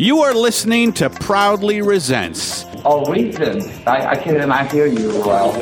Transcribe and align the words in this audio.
You 0.00 0.20
are 0.22 0.32
listening 0.32 0.94
to 0.94 1.10
Proudly 1.10 1.82
Resents. 1.82 2.64
Oh, 2.86 3.04
reason. 3.12 3.60
I, 3.86 4.12
I 4.12 4.16
cannot 4.16 4.72
hear 4.72 4.86
you 4.86 5.10
well. 5.20 5.52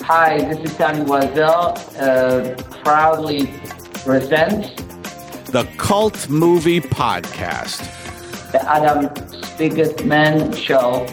Hi, 0.00 0.38
this 0.38 0.68
is 0.68 0.76
Danny 0.76 1.04
Wazell. 1.04 1.78
Uh, 1.96 2.60
proudly 2.82 3.42
Resents. 4.04 4.70
the 5.52 5.62
Cult 5.76 6.28
Movie 6.28 6.80
Podcast. 6.80 7.78
The 8.50 8.68
Adam 8.68 9.10
Spiegelman 9.42 10.56
Show. 10.56 11.06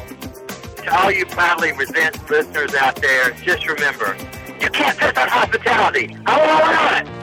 To 0.85 0.97
all 0.97 1.11
you 1.11 1.27
proudly 1.27 1.71
resent 1.73 2.27
listeners 2.31 2.73
out 2.73 2.95
there, 2.95 3.29
just 3.43 3.67
remember, 3.67 4.17
you 4.59 4.71
can't 4.71 4.97
piss 4.97 5.15
on 5.15 5.27
hospitality. 5.27 6.17
I 6.25 6.37
won't 6.39 6.63
allow 6.63 7.11
it. 7.11 7.14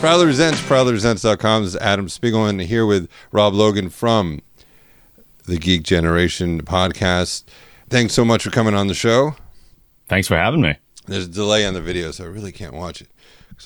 Proudly 0.00 0.26
Resents, 0.26 0.60
proudlyresents.com. 0.60 1.64
This 1.64 1.74
is 1.74 1.80
Adam 1.80 2.06
Spiegelman 2.06 2.64
here 2.64 2.86
with 2.86 3.10
Rob 3.32 3.52
Logan 3.52 3.90
from 3.90 4.40
the 5.46 5.58
Geek 5.58 5.82
Generation 5.82 6.62
podcast. 6.62 7.42
Thanks 7.90 8.14
so 8.14 8.24
much 8.24 8.44
for 8.44 8.50
coming 8.50 8.74
on 8.74 8.86
the 8.86 8.94
show. 8.94 9.34
Thanks 10.08 10.28
for 10.28 10.36
having 10.36 10.60
me. 10.60 10.76
There's 11.06 11.24
a 11.24 11.28
delay 11.28 11.66
on 11.66 11.74
the 11.74 11.80
video, 11.80 12.12
so 12.12 12.24
I 12.24 12.26
really 12.28 12.52
can't 12.52 12.74
watch 12.74 13.00
it. 13.00 13.08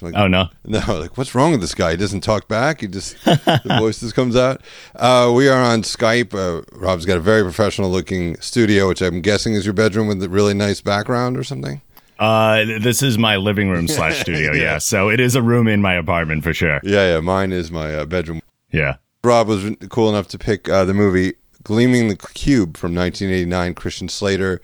Like, 0.01 0.15
oh 0.17 0.27
no, 0.27 0.49
no! 0.65 0.81
Like, 0.89 1.19
what's 1.19 1.35
wrong 1.35 1.51
with 1.51 1.61
this 1.61 1.75
guy? 1.75 1.91
He 1.91 1.97
doesn't 1.99 2.23
talk 2.23 2.49
back. 2.49 2.81
He 2.81 2.87
just 2.87 3.23
the 3.27 3.77
voice 3.79 4.01
just 4.01 4.15
comes 4.15 4.35
out. 4.37 4.63
Uh, 4.97 5.31
we 5.37 5.49
are 5.51 5.63
on 5.63 5.83
Skype. 5.83 6.33
Uh, 6.33 6.63
Rob's 6.73 7.05
got 7.05 7.19
a 7.19 7.21
very 7.21 7.43
professional 7.43 7.91
looking 7.91 8.41
studio, 8.41 8.89
which 8.89 9.03
I'm 9.03 9.21
guessing 9.21 9.53
is 9.53 9.67
your 9.67 9.75
bedroom 9.75 10.09
with 10.09 10.23
a 10.23 10.31
really 10.31 10.55
nice 10.55 10.81
background 10.81 11.37
or 11.37 11.45
something. 11.45 11.83
Uh, 12.23 12.79
this 12.79 13.03
is 13.03 13.19
my 13.19 13.37
living 13.37 13.69
room 13.69 13.89
slash 13.89 14.21
studio. 14.21 14.53
yeah. 14.53 14.63
yeah. 14.63 14.79
so 14.79 15.09
it 15.09 15.19
is 15.19 15.35
a 15.35 15.43
room 15.43 15.67
in 15.67 15.83
my 15.83 15.95
apartment 15.95 16.45
for 16.45 16.55
sure. 16.55 16.81
Yeah, 16.85 17.15
yeah. 17.15 17.21
Mine 17.21 17.51
is 17.51 17.73
my 17.73 17.93
uh, 17.93 18.07
bedroom. 18.07 18.41
Yeah. 18.71 18.99
Rob 19.25 19.49
was 19.49 19.75
cool 19.89 20.09
enough 20.09 20.29
to 20.29 20.39
pick 20.39 20.69
uh, 20.69 20.85
the 20.85 20.95
movie 20.95 21.35
Gleaming 21.65 22.07
the 22.07 22.17
Cube 22.17 22.77
from 22.77 22.95
1989. 22.95 23.75
Christian 23.75 24.09
Slater. 24.09 24.61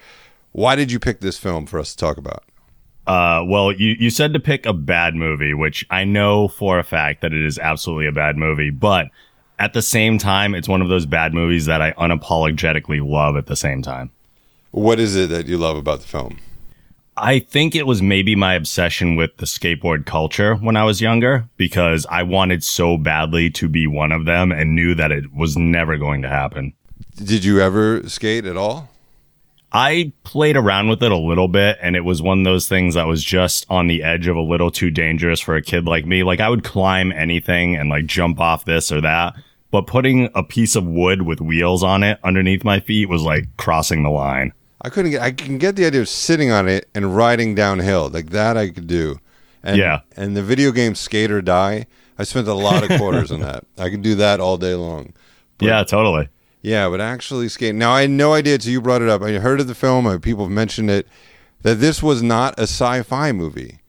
Why 0.52 0.76
did 0.76 0.92
you 0.92 1.00
pick 1.00 1.18
this 1.18 1.36
film 1.36 1.66
for 1.66 1.80
us 1.80 1.90
to 1.92 1.96
talk 1.96 2.16
about? 2.16 2.44
Uh, 3.08 3.42
well, 3.44 3.72
you, 3.72 3.96
you 3.98 4.10
said 4.10 4.32
to 4.34 4.40
pick 4.40 4.64
a 4.64 4.72
bad 4.72 5.16
movie, 5.16 5.54
which 5.54 5.84
I 5.90 6.04
know 6.04 6.46
for 6.46 6.78
a 6.78 6.84
fact 6.84 7.22
that 7.22 7.32
it 7.32 7.44
is 7.44 7.58
absolutely 7.58 8.06
a 8.06 8.12
bad 8.12 8.36
movie, 8.36 8.70
but 8.70 9.06
at 9.58 9.72
the 9.72 9.82
same 9.82 10.18
time, 10.18 10.54
it's 10.54 10.68
one 10.68 10.80
of 10.80 10.88
those 10.88 11.06
bad 11.06 11.34
movies 11.34 11.66
that 11.66 11.82
I 11.82 11.90
unapologetically 11.92 13.04
love 13.04 13.36
at 13.36 13.46
the 13.46 13.56
same 13.56 13.82
time. 13.82 14.10
What 14.70 15.00
is 15.00 15.16
it 15.16 15.30
that 15.30 15.46
you 15.46 15.58
love 15.58 15.76
about 15.76 16.00
the 16.00 16.06
film? 16.06 16.38
I 17.20 17.40
think 17.40 17.74
it 17.74 17.86
was 17.86 18.02
maybe 18.02 18.34
my 18.34 18.54
obsession 18.54 19.16
with 19.16 19.36
the 19.36 19.46
skateboard 19.46 20.06
culture 20.06 20.54
when 20.56 20.76
I 20.76 20.84
was 20.84 21.00
younger 21.00 21.48
because 21.56 22.06
I 22.10 22.22
wanted 22.22 22.62
so 22.62 22.96
badly 22.96 23.50
to 23.50 23.68
be 23.68 23.86
one 23.86 24.12
of 24.12 24.24
them 24.24 24.52
and 24.52 24.74
knew 24.74 24.94
that 24.94 25.12
it 25.12 25.32
was 25.34 25.56
never 25.56 25.96
going 25.96 26.22
to 26.22 26.28
happen. 26.28 26.74
Did 27.16 27.44
you 27.44 27.60
ever 27.60 28.08
skate 28.08 28.44
at 28.44 28.56
all? 28.56 28.88
I 29.70 30.12
played 30.24 30.56
around 30.56 30.88
with 30.88 31.02
it 31.02 31.12
a 31.12 31.16
little 31.16 31.48
bit 31.48 31.78
and 31.82 31.94
it 31.94 32.04
was 32.04 32.22
one 32.22 32.38
of 32.38 32.44
those 32.44 32.68
things 32.68 32.94
that 32.94 33.06
was 33.06 33.22
just 33.22 33.66
on 33.68 33.86
the 33.86 34.02
edge 34.02 34.26
of 34.26 34.36
a 34.36 34.40
little 34.40 34.70
too 34.70 34.90
dangerous 34.90 35.40
for 35.40 35.56
a 35.56 35.62
kid 35.62 35.86
like 35.86 36.06
me. 36.06 36.22
Like 36.22 36.40
I 36.40 36.48
would 36.48 36.64
climb 36.64 37.12
anything 37.12 37.76
and 37.76 37.90
like 37.90 38.06
jump 38.06 38.40
off 38.40 38.64
this 38.64 38.90
or 38.90 39.02
that, 39.02 39.34
but 39.70 39.86
putting 39.86 40.30
a 40.34 40.42
piece 40.42 40.74
of 40.74 40.86
wood 40.86 41.22
with 41.22 41.40
wheels 41.40 41.82
on 41.82 42.02
it 42.02 42.18
underneath 42.24 42.64
my 42.64 42.80
feet 42.80 43.08
was 43.08 43.22
like 43.22 43.44
crossing 43.58 44.04
the 44.04 44.10
line. 44.10 44.52
I 44.80 44.90
couldn't 44.90 45.10
get. 45.10 45.22
I 45.22 45.32
can 45.32 45.58
get 45.58 45.76
the 45.76 45.86
idea 45.86 46.00
of 46.00 46.08
sitting 46.08 46.50
on 46.50 46.68
it 46.68 46.88
and 46.94 47.16
riding 47.16 47.54
downhill 47.54 48.08
like 48.08 48.30
that. 48.30 48.56
I 48.56 48.70
could 48.70 48.86
do. 48.86 49.18
And, 49.62 49.76
yeah. 49.76 50.00
And 50.16 50.36
the 50.36 50.42
video 50.42 50.70
game 50.70 50.94
Skate 50.94 51.30
or 51.32 51.42
Die, 51.42 51.86
I 52.18 52.24
spent 52.24 52.46
a 52.46 52.54
lot 52.54 52.88
of 52.88 52.96
quarters 52.98 53.32
on 53.32 53.40
that. 53.48 53.64
I 53.76 53.90
could 53.90 54.02
do 54.02 54.14
that 54.16 54.38
all 54.40 54.56
day 54.56 54.74
long. 54.74 55.12
But, 55.58 55.66
yeah, 55.66 55.84
totally. 55.84 56.28
Yeah, 56.62 56.88
but 56.88 57.00
actually 57.00 57.48
skate. 57.48 57.74
Now 57.74 57.92
I 57.92 58.02
had 58.02 58.10
no 58.10 58.34
idea 58.34 58.54
until 58.54 58.72
you 58.72 58.80
brought 58.80 59.02
it 59.02 59.08
up. 59.08 59.22
I 59.22 59.32
heard 59.32 59.60
of 59.60 59.66
the 59.66 59.74
film. 59.74 60.06
Uh, 60.06 60.18
people 60.18 60.44
have 60.44 60.52
mentioned 60.52 60.90
it. 60.90 61.08
That 61.62 61.76
this 61.76 62.02
was 62.02 62.22
not 62.22 62.56
a 62.58 62.62
sci-fi 62.62 63.32
movie. 63.32 63.80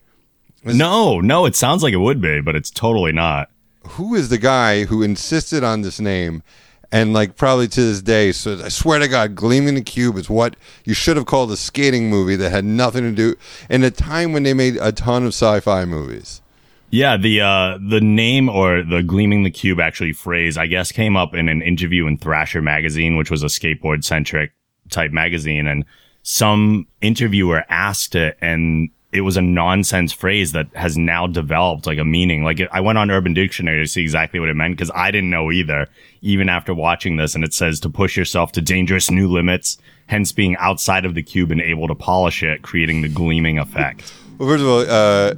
no, 0.64 1.20
no. 1.20 1.46
It 1.46 1.54
sounds 1.54 1.82
like 1.84 1.92
it 1.92 1.98
would 1.98 2.20
be, 2.20 2.40
but 2.40 2.56
it's 2.56 2.70
totally 2.70 3.12
not. 3.12 3.50
Who 3.90 4.14
is 4.14 4.28
the 4.28 4.38
guy 4.38 4.84
who 4.84 5.02
insisted 5.02 5.62
on 5.62 5.82
this 5.82 6.00
name? 6.00 6.42
And 6.92 7.12
like 7.12 7.36
probably 7.36 7.68
to 7.68 7.80
this 7.80 8.02
day. 8.02 8.32
So 8.32 8.62
I 8.64 8.68
swear 8.68 8.98
to 8.98 9.08
God, 9.08 9.34
Gleaming 9.34 9.74
the 9.74 9.82
Cube 9.82 10.16
is 10.16 10.28
what 10.28 10.56
you 10.84 10.94
should 10.94 11.16
have 11.16 11.26
called 11.26 11.50
a 11.52 11.56
skating 11.56 12.10
movie 12.10 12.36
that 12.36 12.50
had 12.50 12.64
nothing 12.64 13.02
to 13.02 13.12
do 13.12 13.36
in 13.68 13.84
a 13.84 13.90
time 13.90 14.32
when 14.32 14.42
they 14.42 14.54
made 14.54 14.76
a 14.76 14.92
ton 14.92 15.22
of 15.22 15.28
sci-fi 15.28 15.84
movies. 15.84 16.40
Yeah, 16.92 17.16
the 17.16 17.40
uh, 17.40 17.78
the 17.80 18.00
name 18.00 18.48
or 18.48 18.82
the 18.82 19.02
Gleaming 19.02 19.44
the 19.44 19.50
Cube 19.50 19.78
actually 19.78 20.12
phrase, 20.12 20.58
I 20.58 20.66
guess, 20.66 20.90
came 20.90 21.16
up 21.16 21.34
in 21.34 21.48
an 21.48 21.62
interview 21.62 22.06
in 22.08 22.18
Thrasher 22.18 22.60
magazine, 22.60 23.16
which 23.16 23.30
was 23.30 23.44
a 23.44 23.46
skateboard 23.46 24.02
centric 24.02 24.52
type 24.90 25.12
magazine, 25.12 25.68
and 25.68 25.84
some 26.24 26.88
interviewer 27.00 27.64
asked 27.68 28.16
it, 28.16 28.36
and 28.40 28.90
it 29.12 29.22
was 29.22 29.36
a 29.36 29.42
nonsense 29.42 30.12
phrase 30.12 30.52
that 30.52 30.68
has 30.74 30.96
now 30.96 31.26
developed 31.26 31.86
like 31.86 31.98
a 31.98 32.04
meaning. 32.04 32.44
Like 32.44 32.60
I 32.70 32.80
went 32.80 32.98
on 32.98 33.10
Urban 33.10 33.34
Dictionary 33.34 33.82
to 33.82 33.88
see 33.88 34.02
exactly 34.02 34.38
what 34.38 34.48
it 34.48 34.54
meant 34.54 34.76
because 34.76 34.90
I 34.94 35.10
didn't 35.10 35.30
know 35.30 35.50
either, 35.50 35.88
even 36.22 36.48
after 36.48 36.72
watching 36.72 37.16
this. 37.16 37.34
And 37.34 37.42
it 37.42 37.52
says 37.52 37.80
to 37.80 37.90
push 37.90 38.16
yourself 38.16 38.52
to 38.52 38.60
dangerous 38.60 39.10
new 39.10 39.28
limits, 39.28 39.78
hence 40.06 40.30
being 40.30 40.56
outside 40.58 41.04
of 41.04 41.14
the 41.14 41.22
cube 41.22 41.50
and 41.50 41.60
able 41.60 41.88
to 41.88 41.94
polish 41.94 42.42
it, 42.42 42.62
creating 42.62 43.02
the 43.02 43.08
gleaming 43.08 43.58
effect. 43.58 44.12
Well, 44.40 44.48
first 44.48 44.62
of 44.62 44.68
all, 44.70 44.86
uh, 44.88 45.34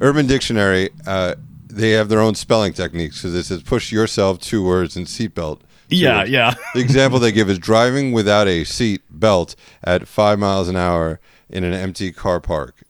Urban 0.00 0.26
Dictionary, 0.26 0.90
uh, 1.06 1.36
they 1.68 1.90
have 1.90 2.08
their 2.08 2.18
own 2.18 2.34
spelling 2.34 2.72
techniques 2.72 3.18
because 3.18 3.32
it 3.36 3.44
says 3.44 3.62
push 3.62 3.92
yourself 3.92 4.40
two 4.40 4.64
words 4.64 4.96
and 4.96 5.06
seatbelt. 5.06 5.60
Yeah, 5.88 6.24
yeah. 6.24 6.54
the 6.74 6.80
example 6.80 7.20
they 7.20 7.30
give 7.30 7.48
is 7.48 7.60
driving 7.60 8.10
without 8.10 8.48
a 8.48 8.64
seat 8.64 9.02
belt 9.08 9.54
at 9.84 10.08
five 10.08 10.40
miles 10.40 10.68
an 10.68 10.74
hour 10.74 11.20
in 11.48 11.62
an 11.62 11.72
empty 11.72 12.10
car 12.10 12.40
park. 12.40 12.82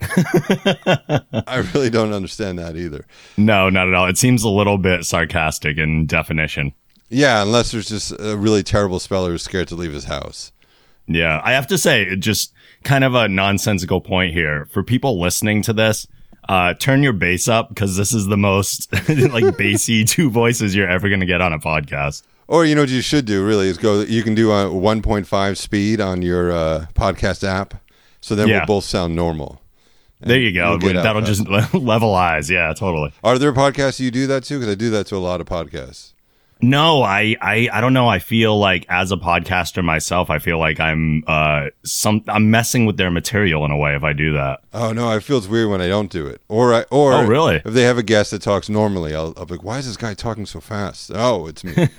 I 1.46 1.68
really 1.74 1.90
don't 1.90 2.12
understand 2.12 2.58
that 2.58 2.76
either. 2.76 3.04
No, 3.36 3.68
not 3.68 3.88
at 3.88 3.94
all. 3.94 4.06
It 4.06 4.18
seems 4.18 4.42
a 4.42 4.48
little 4.48 4.78
bit 4.78 5.04
sarcastic 5.04 5.78
in 5.78 6.06
definition. 6.06 6.72
Yeah, 7.10 7.42
unless 7.42 7.72
there's 7.72 7.88
just 7.88 8.12
a 8.18 8.36
really 8.36 8.62
terrible 8.62 9.00
speller 9.00 9.30
who's 9.30 9.42
scared 9.42 9.68
to 9.68 9.74
leave 9.74 9.92
his 9.92 10.04
house. 10.04 10.52
Yeah, 11.06 11.40
I 11.42 11.52
have 11.52 11.66
to 11.68 11.78
say, 11.78 12.14
just 12.16 12.52
kind 12.84 13.02
of 13.02 13.14
a 13.14 13.28
nonsensical 13.28 14.00
point 14.00 14.34
here 14.34 14.66
for 14.70 14.82
people 14.82 15.20
listening 15.20 15.62
to 15.62 15.72
this. 15.72 16.06
Uh, 16.48 16.74
turn 16.74 17.02
your 17.02 17.12
bass 17.12 17.48
up 17.48 17.68
because 17.68 17.96
this 17.96 18.14
is 18.14 18.26
the 18.26 18.36
most 18.36 18.92
like 19.08 19.56
bassy 19.58 20.04
two 20.04 20.30
voices 20.30 20.74
you're 20.74 20.88
ever 20.88 21.08
going 21.08 21.20
to 21.20 21.26
get 21.26 21.40
on 21.40 21.52
a 21.52 21.58
podcast. 21.58 22.22
Or 22.46 22.64
you 22.64 22.74
know 22.74 22.82
what 22.82 22.90
you 22.90 23.02
should 23.02 23.26
do 23.26 23.44
really 23.44 23.68
is 23.68 23.76
go. 23.76 24.00
You 24.00 24.22
can 24.22 24.34
do 24.34 24.50
a 24.50 24.66
1.5 24.66 25.56
speed 25.56 26.00
on 26.00 26.22
your 26.22 26.50
uh, 26.50 26.86
podcast 26.94 27.44
app, 27.46 27.74
so 28.20 28.34
then 28.34 28.48
yeah. 28.48 28.58
we'll 28.58 28.66
both 28.66 28.84
sound 28.84 29.14
normal. 29.14 29.60
There 30.20 30.38
you 30.38 30.52
go. 30.52 30.78
We'll 30.82 30.94
That'll 30.94 31.22
just 31.22 31.42
levelize. 31.44 32.50
Yeah, 32.50 32.72
totally. 32.74 33.12
Are 33.22 33.38
there 33.38 33.52
podcasts 33.52 34.00
you 34.00 34.10
do 34.10 34.26
that 34.26 34.44
too? 34.44 34.58
Because 34.58 34.72
I 34.72 34.74
do 34.74 34.90
that 34.90 35.06
to 35.08 35.16
a 35.16 35.18
lot 35.18 35.40
of 35.40 35.46
podcasts. 35.46 36.12
No, 36.60 37.02
I, 37.02 37.36
I, 37.40 37.68
I 37.72 37.80
don't 37.80 37.92
know. 37.92 38.08
I 38.08 38.18
feel 38.18 38.58
like 38.58 38.84
as 38.88 39.12
a 39.12 39.16
podcaster 39.16 39.84
myself, 39.84 40.28
I 40.30 40.38
feel 40.38 40.58
like 40.58 40.80
I'm, 40.80 41.22
uh, 41.26 41.66
some, 41.84 42.24
I'm 42.28 42.50
messing 42.50 42.84
with 42.84 42.96
their 42.96 43.10
material 43.10 43.64
in 43.64 43.70
a 43.70 43.76
way 43.76 43.94
if 43.94 44.02
I 44.02 44.12
do 44.12 44.32
that. 44.32 44.60
Oh 44.72 44.92
no, 44.92 45.08
I 45.08 45.20
feel 45.20 45.38
it's 45.38 45.46
weird 45.46 45.70
when 45.70 45.80
I 45.80 45.88
don't 45.88 46.10
do 46.10 46.26
it. 46.26 46.40
Or 46.48 46.74
I, 46.74 46.82
or 46.90 47.12
oh 47.12 47.26
really? 47.26 47.56
If 47.64 47.74
they 47.74 47.82
have 47.82 47.98
a 47.98 48.02
guest 48.02 48.32
that 48.32 48.42
talks 48.42 48.68
normally, 48.68 49.14
I'll, 49.14 49.34
I'll 49.36 49.46
be 49.46 49.54
like, 49.54 49.64
why 49.64 49.78
is 49.78 49.86
this 49.86 49.96
guy 49.96 50.14
talking 50.14 50.46
so 50.46 50.60
fast? 50.60 51.10
Oh, 51.14 51.46
it's 51.46 51.64
me. 51.64 51.74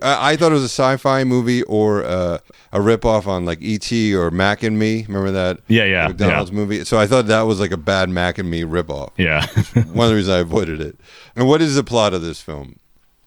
I, 0.00 0.32
I, 0.32 0.36
thought 0.36 0.52
it 0.52 0.54
was 0.54 0.62
a 0.62 0.66
sci-fi 0.66 1.24
movie 1.24 1.62
or 1.64 2.04
uh, 2.04 2.38
a 2.72 2.78
ripoff 2.78 3.26
on 3.26 3.44
like 3.44 3.60
E.T. 3.60 4.14
or 4.14 4.30
Mac 4.30 4.62
and 4.62 4.78
Me. 4.78 5.04
Remember 5.06 5.30
that? 5.32 5.58
Yeah, 5.68 5.84
yeah. 5.84 6.08
McDonald's 6.08 6.50
yeah. 6.50 6.56
movie. 6.56 6.84
So 6.84 6.98
I 6.98 7.06
thought 7.06 7.26
that 7.26 7.42
was 7.42 7.60
like 7.60 7.72
a 7.72 7.76
bad 7.76 8.08
Mac 8.08 8.38
and 8.38 8.50
Me 8.50 8.62
ripoff. 8.62 9.10
Yeah. 9.16 9.46
One 9.92 10.06
of 10.06 10.10
the 10.10 10.16
reasons 10.16 10.28
I 10.28 10.38
avoided 10.38 10.80
it. 10.80 10.98
And 11.34 11.48
what 11.48 11.60
is 11.60 11.74
the 11.74 11.84
plot 11.84 12.14
of 12.14 12.22
this 12.22 12.40
film? 12.40 12.78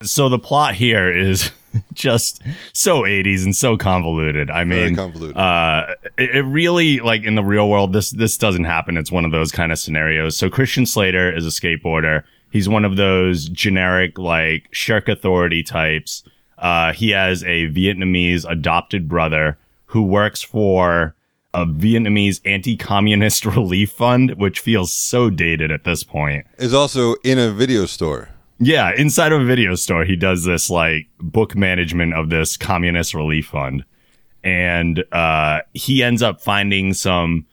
So 0.03 0.29
the 0.29 0.39
plot 0.39 0.75
here 0.75 1.11
is 1.11 1.51
just 1.93 2.41
so 2.73 3.01
80s 3.01 3.43
and 3.43 3.55
so 3.55 3.77
convoluted. 3.77 4.49
I 4.49 4.63
mean, 4.63 4.95
convoluted. 4.95 5.37
Uh, 5.37 5.95
it, 6.17 6.35
it, 6.35 6.41
really 6.43 6.99
like 6.99 7.23
in 7.23 7.35
the 7.35 7.43
real 7.43 7.69
world, 7.69 7.93
this 7.93 8.11
this 8.11 8.37
doesn't 8.37 8.65
happen. 8.65 8.97
It's 8.97 9.11
one 9.11 9.25
of 9.25 9.31
those 9.31 9.51
kind 9.51 9.71
of 9.71 9.79
scenarios. 9.79 10.37
So 10.37 10.49
Christian 10.49 10.85
Slater 10.85 11.35
is 11.35 11.45
a 11.45 11.49
skateboarder. 11.49 12.23
He's 12.51 12.69
one 12.69 12.85
of 12.85 12.95
those 12.95 13.49
generic 13.49 14.17
like 14.17 14.67
Shirk 14.71 15.09
Authority 15.09 15.63
types. 15.63 16.23
Uh, 16.57 16.93
he 16.93 17.09
has 17.09 17.43
a 17.43 17.67
Vietnamese 17.67 18.49
adopted 18.49 19.09
brother 19.09 19.57
who 19.87 20.03
works 20.03 20.41
for 20.41 21.15
a 21.53 21.65
Vietnamese 21.65 22.41
anti-communist 22.45 23.45
relief 23.45 23.91
fund, 23.91 24.31
which 24.35 24.59
feels 24.59 24.93
so 24.93 25.29
dated 25.29 25.71
at 25.71 25.83
this 25.83 26.03
point. 26.03 26.45
Is 26.57 26.73
also 26.73 27.15
in 27.23 27.39
a 27.39 27.51
video 27.51 27.85
store. 27.85 28.29
Yeah, 28.59 28.93
inside 28.95 29.33
of 29.33 29.41
a 29.41 29.45
video 29.45 29.75
store, 29.75 30.05
he 30.05 30.15
does 30.15 30.45
this 30.45 30.69
like 30.69 31.07
book 31.19 31.55
management 31.55 32.13
of 32.13 32.29
this 32.29 32.55
communist 32.55 33.13
relief 33.13 33.47
fund. 33.47 33.83
And 34.43 35.03
uh, 35.11 35.61
he 35.73 36.03
ends 36.03 36.21
up 36.21 36.39
finding 36.39 36.93
some 36.93 37.47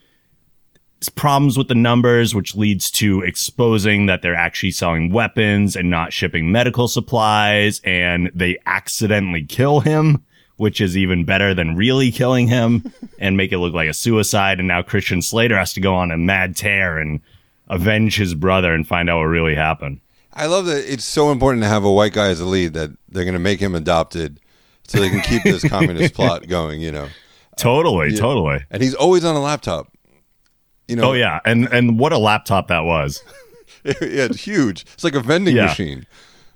problems 1.17 1.59
with 1.59 1.69
the 1.69 1.75
numbers, 1.75 2.35
which 2.35 2.55
leads 2.55 2.91
to 2.93 3.23
exposing 3.23 4.07
that 4.07 4.23
they're 4.23 4.37
actually 4.37 4.71
selling 4.71 5.11
weapons 5.11 5.75
and 5.75 5.91
not 5.91 6.13
shipping 6.13 6.53
medical 6.53 6.87
supplies. 6.87 7.81
And 7.83 8.31
they 8.35 8.59
accidentally 8.67 9.45
kill 9.45 9.81
him, 9.81 10.23
which 10.59 10.81
is 10.81 10.97
even 10.97 11.25
better 11.25 11.53
than 11.53 11.75
really 11.75 12.13
killing 12.13 12.47
him 12.47 12.93
and 13.19 13.37
make 13.37 13.51
it 13.51 13.59
look 13.59 13.75
like 13.75 13.89
a 13.89 13.95
suicide. 13.95 14.61
And 14.61 14.69
now 14.69 14.83
Christian 14.83 15.23
Slater 15.23 15.59
has 15.59 15.73
to 15.73 15.81
go 15.81 15.97
on 15.97 16.13
a 16.13 16.19
mad 16.19 16.55
tear 16.55 16.99
and 16.99 17.21
avenge 17.69 18.17
his 18.19 18.35
brother 18.35 18.73
and 18.73 18.87
find 18.87 19.11
out 19.11 19.19
what 19.19 19.25
really 19.25 19.57
happened. 19.57 20.01
I 20.35 20.47
love 20.47 20.67
that 20.67 20.91
it's 20.91 21.05
so 21.05 21.31
important 21.31 21.63
to 21.63 21.69
have 21.69 21.85
a 21.85 21.93
white 21.93 22.13
guy 22.13 22.29
as 22.29 22.41
a 22.41 22.47
lead 22.47 22.75
that 22.75 22.91
they're 23.09 23.25
going 23.25 23.35
to 23.35 23.39
make 23.41 23.61
him 23.61 23.75
adopted 23.75 24.41
so 24.87 24.99
they 24.99 25.11
can 25.11 25.21
keep 25.21 25.43
this 25.43 25.67
communist 25.69 26.15
plot 26.15 26.49
going, 26.49 26.81
you 26.81 26.91
know. 26.93 27.09
Totally, 27.57 28.17
totally. 28.17 28.65
And 28.71 28.83
he's 28.83 28.95
always 28.95 29.25
on 29.25 29.37
a 29.37 29.41
laptop. 29.41 29.89
You 30.89 30.97
know, 30.97 31.11
Oh 31.11 31.13
yeah, 31.13 31.41
and 31.45 31.69
and 31.73 31.99
what 31.99 32.13
a 32.13 32.19
laptop 32.19 32.69
that 32.69 32.85
was. 32.85 33.23
yeah, 33.85 33.93
it's 34.01 34.41
huge. 34.45 34.83
It's 34.95 35.05
like 35.05 35.15
a 35.15 35.21
vending 35.21 35.57
Yeah. 35.57 35.67
machine. 35.67 36.07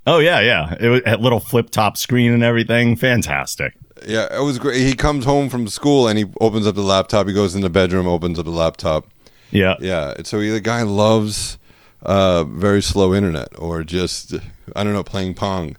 Oh 0.06 0.19
yeah, 0.19 0.40
yeah. 0.40 0.75
It 0.81 0.88
was 0.88 1.00
a 1.06 1.17
little 1.17 1.40
flip 1.40 1.70
top 1.70 1.96
screen 1.96 2.32
and 2.32 2.43
everything. 2.43 2.96
Fantastic. 2.96 3.75
Yeah, 4.06 4.26
it 4.37 4.43
was 4.43 4.58
great. 4.58 4.79
He 4.81 4.94
comes 4.94 5.25
home 5.25 5.49
from 5.49 5.69
school 5.69 6.06
and 6.08 6.19
he 6.19 6.25
opens 6.40 6.67
up 6.67 6.75
the 6.75 6.82
laptop. 6.82 7.26
He 7.29 7.32
goes 7.32 7.55
in 7.55 7.61
the 7.61 7.70
bedroom, 7.70 8.06
opens 8.06 8.38
up 8.38 8.44
the 8.44 8.50
laptop. 8.50 9.06
Yeah. 9.50 9.75
Yeah, 9.81 10.14
so 10.25 10.40
he, 10.40 10.50
the 10.50 10.61
guy 10.61 10.82
loves 10.82 11.56
uh, 12.06 12.44
very 12.44 12.81
slow 12.81 13.12
internet 13.14 13.49
or 13.58 13.82
just 13.85 14.32
I 14.75 14.85
don't 14.85 14.93
know 14.93 15.05
playing 15.05 15.35
pong 15.35 15.76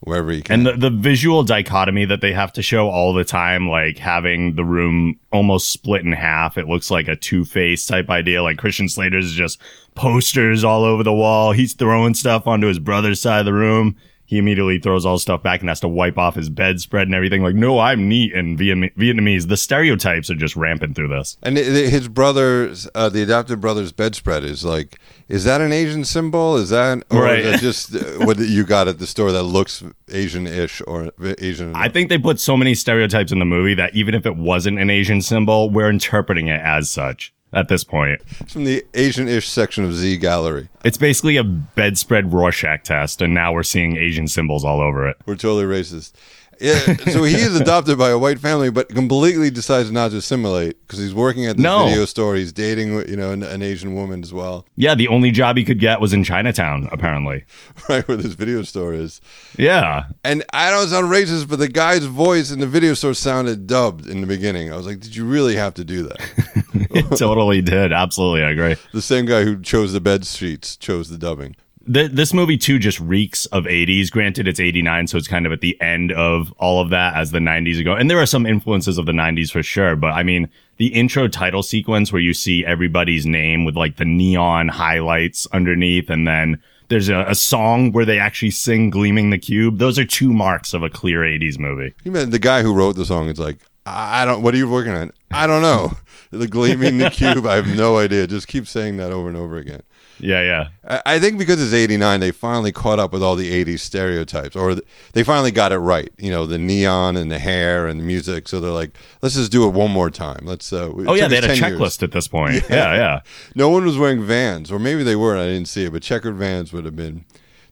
wherever 0.00 0.30
he 0.30 0.42
can. 0.42 0.66
And 0.66 0.82
the, 0.82 0.90
the 0.90 0.96
visual 0.96 1.42
dichotomy 1.42 2.04
that 2.04 2.20
they 2.20 2.32
have 2.32 2.52
to 2.54 2.62
show 2.62 2.88
all 2.88 3.12
the 3.12 3.24
time, 3.24 3.68
like 3.68 3.98
having 3.98 4.54
the 4.56 4.64
room 4.64 5.18
almost 5.32 5.70
split 5.70 6.04
in 6.04 6.12
half. 6.12 6.58
It 6.58 6.68
looks 6.68 6.90
like 6.90 7.08
a 7.08 7.16
two 7.16 7.44
face 7.44 7.86
type 7.86 8.10
idea. 8.10 8.42
Like 8.42 8.58
Christian 8.58 8.88
Slater's 8.88 9.32
just 9.32 9.60
posters 9.94 10.64
all 10.64 10.84
over 10.84 11.02
the 11.02 11.12
wall. 11.12 11.52
He's 11.52 11.74
throwing 11.74 12.14
stuff 12.14 12.46
onto 12.46 12.66
his 12.66 12.78
brother's 12.78 13.20
side 13.20 13.40
of 13.40 13.46
the 13.46 13.54
room. 13.54 13.96
He 14.30 14.36
immediately 14.36 14.78
throws 14.78 15.06
all 15.06 15.18
stuff 15.18 15.42
back 15.42 15.60
and 15.60 15.70
has 15.70 15.80
to 15.80 15.88
wipe 15.88 16.18
off 16.18 16.34
his 16.34 16.50
bedspread 16.50 17.08
and 17.08 17.14
everything. 17.14 17.42
Like, 17.42 17.54
no, 17.54 17.78
I'm 17.78 18.10
neat 18.10 18.34
and 18.34 18.58
Vietnam- 18.58 18.90
Vietnamese. 18.90 19.48
The 19.48 19.56
stereotypes 19.56 20.28
are 20.28 20.34
just 20.34 20.54
rampant 20.54 20.96
through 20.96 21.08
this. 21.08 21.38
And 21.42 21.56
his 21.56 22.08
brother's, 22.08 22.86
uh, 22.94 23.08
the 23.08 23.22
adopted 23.22 23.62
brother's 23.62 23.90
bedspread 23.90 24.44
is 24.44 24.66
like, 24.66 24.98
is 25.28 25.44
that 25.44 25.62
an 25.62 25.72
Asian 25.72 26.04
symbol? 26.04 26.56
Is 26.58 26.68
that, 26.68 27.04
or 27.10 27.22
Right. 27.22 27.38
is 27.38 27.52
that 27.52 27.60
just 27.62 27.94
uh, 27.96 28.26
what 28.26 28.38
you 28.38 28.64
got 28.64 28.86
at 28.86 28.98
the 28.98 29.06
store 29.06 29.32
that 29.32 29.44
looks 29.44 29.82
Asian-ish 30.10 30.82
or 30.86 31.10
Asian? 31.38 31.74
I 31.74 31.88
think 31.88 32.10
they 32.10 32.18
put 32.18 32.38
so 32.38 32.54
many 32.54 32.74
stereotypes 32.74 33.32
in 33.32 33.38
the 33.38 33.46
movie 33.46 33.74
that 33.76 33.94
even 33.94 34.14
if 34.14 34.26
it 34.26 34.36
wasn't 34.36 34.78
an 34.78 34.90
Asian 34.90 35.22
symbol, 35.22 35.70
we're 35.70 35.88
interpreting 35.88 36.48
it 36.48 36.60
as 36.60 36.90
such 36.90 37.32
at 37.52 37.68
this 37.68 37.84
point. 37.84 38.20
It's 38.40 38.52
from 38.52 38.64
the 38.64 38.84
Asian-ish 38.94 39.48
section 39.48 39.84
of 39.84 39.94
Z 39.94 40.18
Gallery. 40.18 40.68
It's 40.84 40.98
basically 40.98 41.36
a 41.36 41.44
bedspread 41.44 42.32
Rorschach 42.32 42.84
test, 42.84 43.22
and 43.22 43.34
now 43.34 43.52
we're 43.52 43.62
seeing 43.62 43.96
Asian 43.96 44.28
symbols 44.28 44.64
all 44.64 44.80
over 44.80 45.08
it. 45.08 45.16
We're 45.26 45.34
totally 45.36 45.64
racist. 45.64 46.12
Yeah, 46.60 46.96
so 47.12 47.22
he 47.22 47.36
is 47.36 47.54
adopted 47.60 47.98
by 47.98 48.10
a 48.10 48.18
white 48.18 48.40
family, 48.40 48.68
but 48.68 48.88
completely 48.88 49.48
decides 49.48 49.92
not 49.92 50.10
to 50.10 50.16
assimilate 50.16 50.76
because 50.80 50.98
he's 50.98 51.14
working 51.14 51.46
at 51.46 51.56
this 51.56 51.62
No. 51.62 51.86
video 51.86 52.04
store. 52.04 52.34
He's 52.34 52.52
dating, 52.52 52.88
you 53.08 53.14
know, 53.14 53.30
an, 53.30 53.44
an 53.44 53.62
Asian 53.62 53.94
woman 53.94 54.24
as 54.24 54.32
well, 54.32 54.66
Yeah, 54.74 54.96
the 54.96 55.06
only 55.06 55.30
job 55.30 55.56
he 55.56 55.64
could 55.64 55.78
get 55.78 56.00
was 56.00 56.12
in 56.12 56.24
Chinatown, 56.24 56.88
apparently. 56.90 57.44
right 57.88 58.06
where 58.08 58.16
this 58.16 58.32
video 58.32 58.62
store 58.62 58.92
is. 58.92 59.20
Yeah. 59.56 60.06
And 60.24 60.44
I 60.52 60.70
don't 60.70 60.88
sound 60.88 61.06
racist, 61.06 61.48
but 61.48 61.60
the 61.60 61.68
guy's 61.68 62.06
voice 62.06 62.50
in 62.50 62.58
the 62.58 62.66
video 62.66 62.94
store 62.94 63.14
sounded 63.14 63.68
dubbed 63.68 64.08
in 64.08 64.20
the 64.20 64.26
beginning. 64.26 64.72
I 64.72 64.76
was 64.76 64.86
like, 64.86 64.98
did 64.98 65.14
you 65.14 65.24
really 65.26 65.54
have 65.54 65.74
to 65.74 65.84
do 65.84 66.02
that? 66.08 66.18
It 66.90 67.16
totally 67.16 67.60
did. 67.62 67.92
Absolutely, 67.92 68.42
I 68.42 68.50
agree. 68.50 68.76
the 68.92 69.02
same 69.02 69.26
guy 69.26 69.44
who 69.44 69.60
chose 69.60 69.92
the 69.92 70.00
bed 70.00 70.24
sheets 70.26 70.76
chose 70.76 71.08
the 71.08 71.18
dubbing. 71.18 71.56
Th- 71.92 72.10
this 72.10 72.34
movie 72.34 72.58
too 72.58 72.78
just 72.78 73.00
reeks 73.00 73.46
of 73.46 73.64
80s. 73.64 74.10
Granted, 74.10 74.46
it's 74.46 74.60
89, 74.60 75.06
so 75.06 75.16
it's 75.16 75.26
kind 75.28 75.46
of 75.46 75.52
at 75.52 75.60
the 75.62 75.80
end 75.80 76.12
of 76.12 76.52
all 76.58 76.80
of 76.82 76.90
that 76.90 77.16
as 77.16 77.30
the 77.30 77.38
90s 77.38 77.80
ago. 77.80 77.94
And 77.94 78.10
there 78.10 78.18
are 78.18 78.26
some 78.26 78.44
influences 78.44 78.98
of 78.98 79.06
the 79.06 79.12
90s 79.12 79.50
for 79.50 79.62
sure. 79.62 79.96
But 79.96 80.12
I 80.12 80.22
mean, 80.22 80.50
the 80.76 80.88
intro 80.88 81.28
title 81.28 81.62
sequence 81.62 82.12
where 82.12 82.20
you 82.20 82.34
see 82.34 82.64
everybody's 82.66 83.24
name 83.24 83.64
with 83.64 83.74
like 83.76 83.96
the 83.96 84.04
neon 84.04 84.68
highlights 84.68 85.46
underneath, 85.52 86.10
and 86.10 86.26
then 86.28 86.60
there's 86.88 87.08
a, 87.08 87.20
a 87.28 87.34
song 87.34 87.92
where 87.92 88.04
they 88.04 88.18
actually 88.18 88.50
sing 88.50 88.90
"Gleaming 88.90 89.30
the 89.30 89.38
Cube." 89.38 89.78
Those 89.78 89.98
are 89.98 90.04
two 90.04 90.32
marks 90.32 90.74
of 90.74 90.82
a 90.82 90.90
clear 90.90 91.20
80s 91.20 91.58
movie. 91.58 91.94
You 92.04 92.12
mean 92.12 92.30
the 92.30 92.38
guy 92.38 92.62
who 92.62 92.74
wrote 92.74 92.96
the 92.96 93.06
song 93.06 93.28
is 93.28 93.38
like, 93.38 93.58
I 93.88 94.24
don't. 94.24 94.42
What 94.42 94.54
are 94.54 94.58
you 94.58 94.68
working 94.68 94.92
on? 94.92 95.12
I 95.30 95.46
don't 95.46 95.62
know. 95.62 95.92
The 96.30 96.46
gleaming 96.46 96.98
the 96.98 97.08
cube. 97.08 97.46
I 97.46 97.54
have 97.54 97.74
no 97.74 97.96
idea. 97.96 98.26
Just 98.26 98.48
keep 98.48 98.66
saying 98.68 98.98
that 98.98 99.10
over 99.12 99.28
and 99.28 99.36
over 99.36 99.56
again. 99.56 99.80
Yeah, 100.20 100.42
yeah. 100.42 100.68
I 100.86 101.14
I 101.14 101.18
think 101.18 101.38
because 101.38 101.58
it's 101.62 101.72
89, 101.72 102.20
they 102.20 102.32
finally 102.32 102.70
caught 102.70 102.98
up 102.98 103.14
with 103.14 103.22
all 103.22 103.34
the 103.34 103.50
80s 103.64 103.78
stereotypes, 103.80 104.54
or 104.54 104.72
th- 104.74 104.84
they 105.14 105.22
finally 105.24 105.50
got 105.52 105.72
it 105.72 105.78
right. 105.78 106.12
You 106.18 106.30
know, 106.30 106.44
the 106.44 106.58
neon 106.58 107.16
and 107.16 107.30
the 107.32 107.38
hair 107.38 107.86
and 107.86 107.98
the 107.98 108.04
music. 108.04 108.46
So 108.46 108.60
they're 108.60 108.70
like, 108.72 108.94
let's 109.22 109.36
just 109.36 109.50
do 109.50 109.66
it 109.66 109.70
one 109.72 109.90
more 109.90 110.10
time. 110.10 110.40
Let's. 110.42 110.70
Uh, 110.70 110.92
Oh 111.06 111.14
yeah, 111.14 111.28
they 111.28 111.36
had 111.36 111.44
a 111.44 111.56
10 111.56 111.56
years. 111.70 111.80
checklist 111.80 112.02
at 112.02 112.12
this 112.12 112.28
point. 112.28 112.62
Yeah, 112.68 112.94
yeah. 112.94 113.20
No 113.54 113.70
one 113.70 113.86
was 113.86 113.96
wearing 113.96 114.22
Vans, 114.22 114.70
or 114.70 114.78
maybe 114.78 115.02
they 115.02 115.16
were. 115.16 115.34
I 115.38 115.46
didn't 115.46 115.68
see 115.68 115.84
it, 115.86 115.92
but 115.94 116.02
checkered 116.02 116.34
Vans 116.36 116.74
would 116.74 116.84
have 116.84 116.94
been 116.96 117.24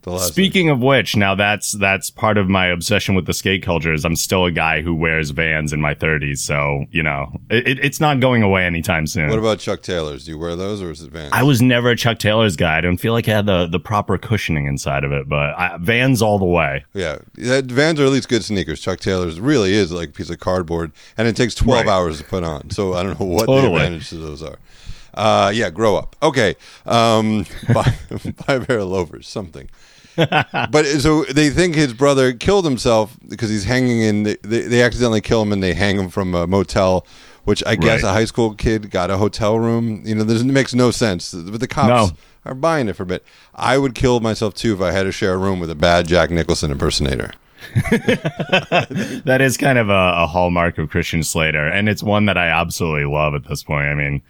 the 0.06 0.12
last. 0.12 0.24
thing. 0.34 0.44
Speaking 0.44 0.70
of 0.70 0.80
which, 0.80 1.16
now 1.16 1.34
that's 1.34 1.72
that's 1.72 2.10
part 2.10 2.38
of 2.38 2.48
my 2.48 2.66
obsession 2.68 3.14
with 3.14 3.26
the 3.26 3.34
skate 3.34 3.62
culture. 3.62 3.92
Is 3.92 4.04
I'm 4.04 4.16
still 4.16 4.46
a 4.46 4.50
guy 4.50 4.80
who 4.80 4.94
wears 4.94 5.30
Vans 5.30 5.72
in 5.72 5.80
my 5.80 5.94
30s, 5.94 6.38
so 6.38 6.86
you 6.90 7.02
know 7.02 7.38
it, 7.50 7.68
it- 7.68 7.84
it's 7.84 8.00
not 8.00 8.20
going 8.20 8.42
away 8.42 8.64
anytime 8.64 9.06
soon. 9.06 9.28
What 9.28 9.38
about 9.38 9.58
Chuck 9.58 9.82
Taylors? 9.82 10.24
Do 10.24 10.30
you 10.30 10.38
wear 10.38 10.56
those, 10.56 10.80
or 10.80 10.90
is 10.90 11.02
it 11.02 11.10
Vans? 11.12 11.30
I 11.32 11.42
was 11.42 11.60
never 11.60 11.90
a 11.90 11.96
Chuck 11.96 12.18
Taylor's 12.18 12.56
guy. 12.56 12.78
I 12.78 12.80
don't 12.80 12.96
feel 12.96 13.12
like 13.12 13.28
I 13.28 13.32
had 13.32 13.46
the 13.46 13.66
the 13.66 13.80
proper 13.80 14.16
cushioning 14.16 14.66
inside 14.66 15.04
of 15.04 15.12
it, 15.12 15.28
but 15.28 15.58
I, 15.58 15.76
Vans 15.80 16.22
all 16.22 16.38
the 16.38 16.44
way. 16.46 16.84
Yeah, 16.94 17.18
that, 17.34 17.66
Vans 17.66 18.00
are 18.00 18.04
at 18.06 18.10
least 18.12 18.28
good 18.28 18.44
sneakers. 18.44 18.80
Chuck 18.80 19.00
Taylor's 19.00 19.38
really 19.40 19.74
is 19.74 19.92
like 19.92 20.08
a 20.08 20.12
piece 20.12 20.30
of 20.30 20.38
cardboard, 20.40 20.92
and 21.18 21.28
it 21.28 21.36
takes 21.36 21.54
twelve 21.54 21.86
Right. 21.86 21.92
hours 21.92 22.18
to 22.18 22.24
put 22.24 22.44
on. 22.44 22.70
So 22.70 22.94
I 22.94 23.02
don't 23.02 23.18
know 23.20 23.26
what 23.26 23.40
the 23.46 23.46
Totally. 23.60 23.74
advantage 23.76 24.08
to 24.10 24.16
those 24.16 24.42
are. 24.42 24.56
Uh, 25.14 25.50
yeah, 25.54 25.70
grow 25.70 25.96
up. 25.96 26.14
Okay, 26.22 26.54
um, 26.84 27.46
buy, 27.72 27.94
buy 28.46 28.54
a 28.54 28.60
pair 28.60 28.78
of 28.80 28.88
loafers, 28.88 29.26
something. 29.26 29.68
but 30.70 30.84
so 30.86 31.24
they 31.24 31.50
think 31.50 31.74
his 31.74 31.92
brother 31.92 32.32
killed 32.32 32.64
himself 32.64 33.16
because 33.28 33.50
he's 33.50 33.64
hanging 33.64 34.00
in. 34.00 34.22
They, 34.22 34.36
they, 34.42 34.82
accidentally 34.82 35.20
kill 35.20 35.42
him 35.42 35.52
and 35.52 35.62
they 35.62 35.74
hang 35.74 35.98
him 35.98 36.08
from 36.08 36.34
a 36.34 36.46
motel. 36.46 37.06
Which 37.44 37.62
I 37.64 37.76
guess 37.76 38.02
Right. 38.02 38.10
a 38.10 38.12
high 38.12 38.24
school 38.24 38.54
kid 38.54 38.90
got 38.90 39.08
a 39.08 39.18
hotel 39.18 39.56
room. 39.60 40.02
You 40.04 40.16
know, 40.16 40.24
this 40.24 40.42
makes 40.42 40.74
no 40.74 40.90
sense. 40.90 41.32
But 41.32 41.60
the 41.60 41.68
cops 41.68 42.10
No. 42.12 42.16
are 42.44 42.54
buying 42.54 42.88
it 42.88 42.96
for 42.96 43.04
a 43.04 43.06
bit. 43.06 43.24
I 43.54 43.78
would 43.78 43.94
kill 43.94 44.18
myself 44.18 44.52
too 44.54 44.74
if 44.74 44.80
I 44.80 44.90
had 44.90 45.04
to 45.04 45.12
share 45.12 45.34
a 45.34 45.38
room 45.38 45.60
with 45.60 45.70
a 45.70 45.76
bad 45.76 46.08
Jack 46.08 46.30
Nicholson 46.30 46.72
impersonator. 46.72 47.32
That 49.24 49.38
is 49.40 49.56
kind 49.56 49.78
of 49.78 49.88
a, 49.88 50.12
a 50.16 50.26
hallmark 50.26 50.78
of 50.78 50.90
Christian 50.90 51.22
Slater, 51.22 51.66
and 51.66 51.88
it's 51.88 52.02
one 52.02 52.26
that 52.26 52.36
I 52.38 52.48
absolutely 52.48 53.04
love 53.04 53.34
at 53.34 53.48
this 53.48 53.62
point. 53.62 53.86
I 53.86 53.94
mean, 53.94 54.22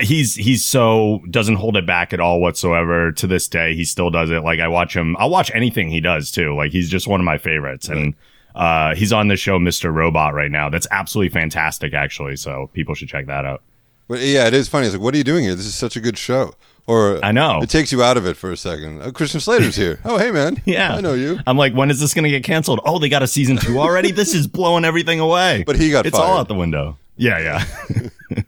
he's 0.00 0.34
he's 0.34 0.64
so 0.64 1.20
doesn't 1.30 1.56
hold 1.56 1.76
it 1.76 1.86
back 1.86 2.12
at 2.12 2.20
all 2.20 2.40
whatsoever. 2.40 3.12
To 3.12 3.26
this 3.26 3.48
day, 3.48 3.74
he 3.74 3.84
still 3.84 4.10
does 4.10 4.30
it. 4.30 4.40
Like 4.44 4.60
I 4.60 4.68
watch 4.68 4.94
him, 4.94 5.16
I'll 5.18 5.30
watch 5.30 5.50
anything 5.54 5.90
he 5.90 6.00
does 6.00 6.30
too. 6.30 6.54
Like 6.54 6.72
he's 6.72 6.88
just 6.88 7.06
one 7.08 7.20
of 7.20 7.24
my 7.24 7.38
favorites, 7.38 7.88
and 7.88 8.14
uh, 8.54 8.94
he's 8.94 9.12
on 9.12 9.28
the 9.28 9.36
show 9.36 9.58
Mr. 9.58 9.92
Robot 9.92 10.34
right 10.34 10.50
now. 10.50 10.68
That's 10.68 10.86
absolutely 10.90 11.30
fantastic, 11.30 11.94
actually. 11.94 12.36
So 12.36 12.70
people 12.72 12.94
should 12.94 13.08
check 13.08 13.26
that 13.26 13.44
out. 13.44 13.62
But 14.08 14.20
yeah, 14.20 14.46
it 14.46 14.54
is 14.54 14.68
funny. 14.68 14.86
It's 14.86 14.94
like, 14.94 15.02
what 15.02 15.14
are 15.14 15.18
you 15.18 15.24
doing 15.24 15.44
here? 15.44 15.54
This 15.54 15.66
is 15.66 15.74
such 15.74 15.96
a 15.96 16.00
good 16.00 16.18
show. 16.18 16.52
Or 16.88 17.24
I 17.24 17.30
know. 17.30 17.60
it 17.62 17.70
takes 17.70 17.92
you 17.92 18.02
out 18.02 18.16
of 18.16 18.26
it 18.26 18.36
for 18.36 18.50
a 18.50 18.56
second. 18.56 19.00
Oh, 19.02 19.12
Christian 19.12 19.38
Slater's 19.38 19.76
here. 19.76 20.00
Oh, 20.04 20.18
hey 20.18 20.32
man. 20.32 20.60
Yeah, 20.64 20.94
I 20.94 21.00
know 21.00 21.14
you. 21.14 21.38
I'm 21.46 21.56
like, 21.56 21.72
when 21.74 21.88
is 21.90 22.00
this 22.00 22.14
going 22.14 22.24
to 22.24 22.30
get 22.30 22.42
canceled? 22.42 22.80
Oh, 22.84 22.98
they 22.98 23.08
got 23.08 23.22
a 23.22 23.28
season 23.28 23.56
two 23.58 23.78
already. 23.78 24.10
this 24.10 24.34
is 24.34 24.48
blowing 24.48 24.84
everything 24.84 25.20
away. 25.20 25.62
But 25.66 25.76
he 25.76 25.92
got 25.92 26.06
it's 26.06 26.18
all 26.18 26.38
out 26.38 26.48
the 26.48 26.54
window. 26.54 26.98
Yeah, 27.16 27.62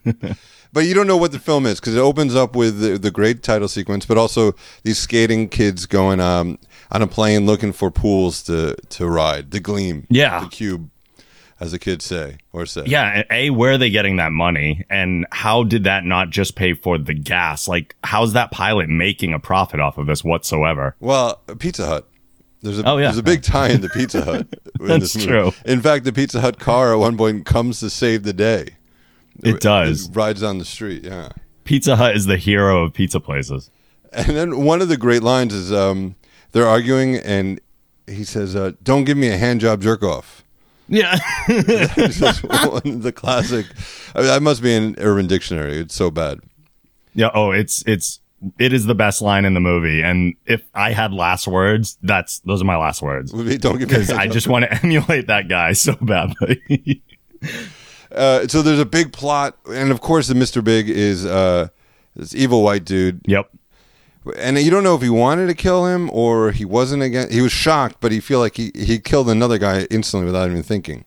yeah. 0.02 0.34
But 0.72 0.86
you 0.86 0.94
don't 0.94 1.06
know 1.06 1.16
what 1.18 1.32
the 1.32 1.38
film 1.38 1.66
is 1.66 1.80
because 1.80 1.94
it 1.94 2.00
opens 2.00 2.34
up 2.34 2.56
with 2.56 2.80
the, 2.80 2.96
the 2.98 3.10
great 3.10 3.42
title 3.42 3.68
sequence, 3.68 4.06
but 4.06 4.16
also 4.16 4.54
these 4.84 4.98
skating 4.98 5.48
kids 5.50 5.84
going 5.86 6.18
um, 6.18 6.58
on 6.90 7.02
a 7.02 7.06
plane 7.06 7.44
looking 7.44 7.72
for 7.72 7.90
pools 7.90 8.42
to 8.44 8.74
to 8.76 9.06
ride. 9.06 9.50
The 9.50 9.60
Gleam. 9.60 10.06
Yeah. 10.08 10.40
The 10.44 10.48
Cube, 10.48 10.88
as 11.60 11.72
the 11.72 11.78
kids 11.78 12.06
say 12.06 12.38
or 12.52 12.64
say. 12.64 12.84
Yeah, 12.86 13.22
a 13.30 13.50
where 13.50 13.72
are 13.72 13.78
they 13.78 13.90
getting 13.90 14.16
that 14.16 14.32
money, 14.32 14.84
and 14.88 15.26
how 15.30 15.62
did 15.62 15.84
that 15.84 16.04
not 16.04 16.30
just 16.30 16.56
pay 16.56 16.72
for 16.72 16.96
the 16.96 17.14
gas? 17.14 17.68
Like, 17.68 17.94
how's 18.02 18.32
that 18.32 18.50
pilot 18.50 18.88
making 18.88 19.34
a 19.34 19.38
profit 19.38 19.78
off 19.78 19.98
of 19.98 20.06
this 20.06 20.24
whatsoever? 20.24 20.96
Well, 21.00 21.36
Pizza 21.58 21.86
Hut. 21.86 22.08
There's 22.62 22.78
a 22.78 22.88
Oh, 22.88 22.96
yeah. 22.96 23.06
there's 23.06 23.18
a 23.18 23.22
big 23.24 23.42
tie 23.42 23.68
into 23.70 23.88
Pizza 23.88 24.24
Hut. 24.24 24.46
in 24.80 24.86
That's 24.86 25.12
true. 25.22 25.52
In 25.66 25.80
fact, 25.82 26.04
the 26.04 26.12
Pizza 26.12 26.40
Hut 26.40 26.58
car 26.60 26.92
at 26.94 26.98
one 26.98 27.16
point 27.18 27.44
comes 27.44 27.80
to 27.80 27.90
save 27.90 28.22
the 28.22 28.32
day. 28.32 28.76
It 29.42 29.60
does. 29.60 30.08
It 30.08 30.16
rides 30.16 30.40
down 30.40 30.58
the 30.58 30.64
street. 30.64 31.04
Yeah. 31.04 31.30
Pizza 31.64 31.96
Hut 31.96 32.16
is 32.16 32.26
the 32.26 32.36
hero 32.36 32.84
of 32.84 32.92
pizza 32.92 33.20
places. 33.20 33.70
And 34.12 34.36
then 34.36 34.64
one 34.64 34.82
of 34.82 34.88
the 34.88 34.96
great 34.96 35.22
lines 35.22 35.54
is 35.54 35.72
um, 35.72 36.16
they're 36.52 36.66
arguing, 36.66 37.16
and 37.16 37.60
he 38.06 38.24
says, 38.24 38.54
uh, 38.54 38.72
"Don't 38.82 39.04
give 39.04 39.16
me 39.16 39.28
a 39.28 39.38
hand 39.38 39.60
job 39.60 39.80
jerk 39.80 40.02
off." 40.02 40.44
Yeah, 40.88 41.18
This 41.48 42.42
one 42.42 42.82
of 42.86 43.02
the 43.02 43.12
classic. 43.12 43.66
I 44.14 44.18
mean, 44.18 44.26
that 44.26 44.42
must 44.42 44.62
be 44.62 44.74
in 44.74 44.94
Urban 44.98 45.26
Dictionary. 45.26 45.78
It's 45.78 45.94
so 45.94 46.10
bad. 46.10 46.40
Yeah. 47.14 47.30
Oh, 47.32 47.52
it's 47.52 47.82
it's 47.86 48.20
it 48.58 48.72
is 48.72 48.86
the 48.86 48.94
best 48.94 49.22
line 49.22 49.44
in 49.44 49.54
the 49.54 49.60
movie. 49.60 50.02
And 50.02 50.34
if 50.46 50.62
I 50.74 50.92
had 50.92 51.12
last 51.12 51.46
words, 51.46 51.96
that's 52.02 52.40
those 52.40 52.60
are 52.60 52.64
my 52.66 52.76
last 52.76 53.00
words 53.00 53.32
Don't 53.32 53.78
give 53.78 53.80
me 53.80 53.86
because 53.86 54.10
I 54.10 54.26
just 54.26 54.48
want 54.48 54.64
to 54.64 54.74
emulate 54.82 55.28
that 55.28 55.48
guy 55.48 55.72
so 55.72 55.94
badly. 56.00 57.02
Uh, 58.14 58.46
so 58.46 58.62
there's 58.62 58.78
a 58.78 58.86
big 58.86 59.12
plot, 59.12 59.56
and 59.70 59.90
of 59.90 60.00
course, 60.00 60.28
the 60.28 60.34
Mr. 60.34 60.62
Big 60.62 60.88
is 60.88 61.24
uh, 61.24 61.68
this 62.14 62.34
evil 62.34 62.62
white 62.62 62.84
dude, 62.84 63.20
yep. 63.26 63.50
and 64.36 64.58
you 64.58 64.70
don't 64.70 64.84
know 64.84 64.94
if 64.94 65.02
he 65.02 65.08
wanted 65.08 65.46
to 65.46 65.54
kill 65.54 65.86
him 65.86 66.10
or 66.10 66.52
he 66.52 66.64
wasn't 66.64 67.02
again. 67.02 67.30
He 67.30 67.40
was 67.40 67.52
shocked, 67.52 67.96
but 68.00 68.12
he 68.12 68.20
feel 68.20 68.38
like 68.38 68.56
he 68.56 68.70
he 68.74 68.98
killed 68.98 69.28
another 69.28 69.58
guy 69.58 69.86
instantly 69.90 70.26
without 70.26 70.50
even 70.50 70.62
thinking. 70.62 71.04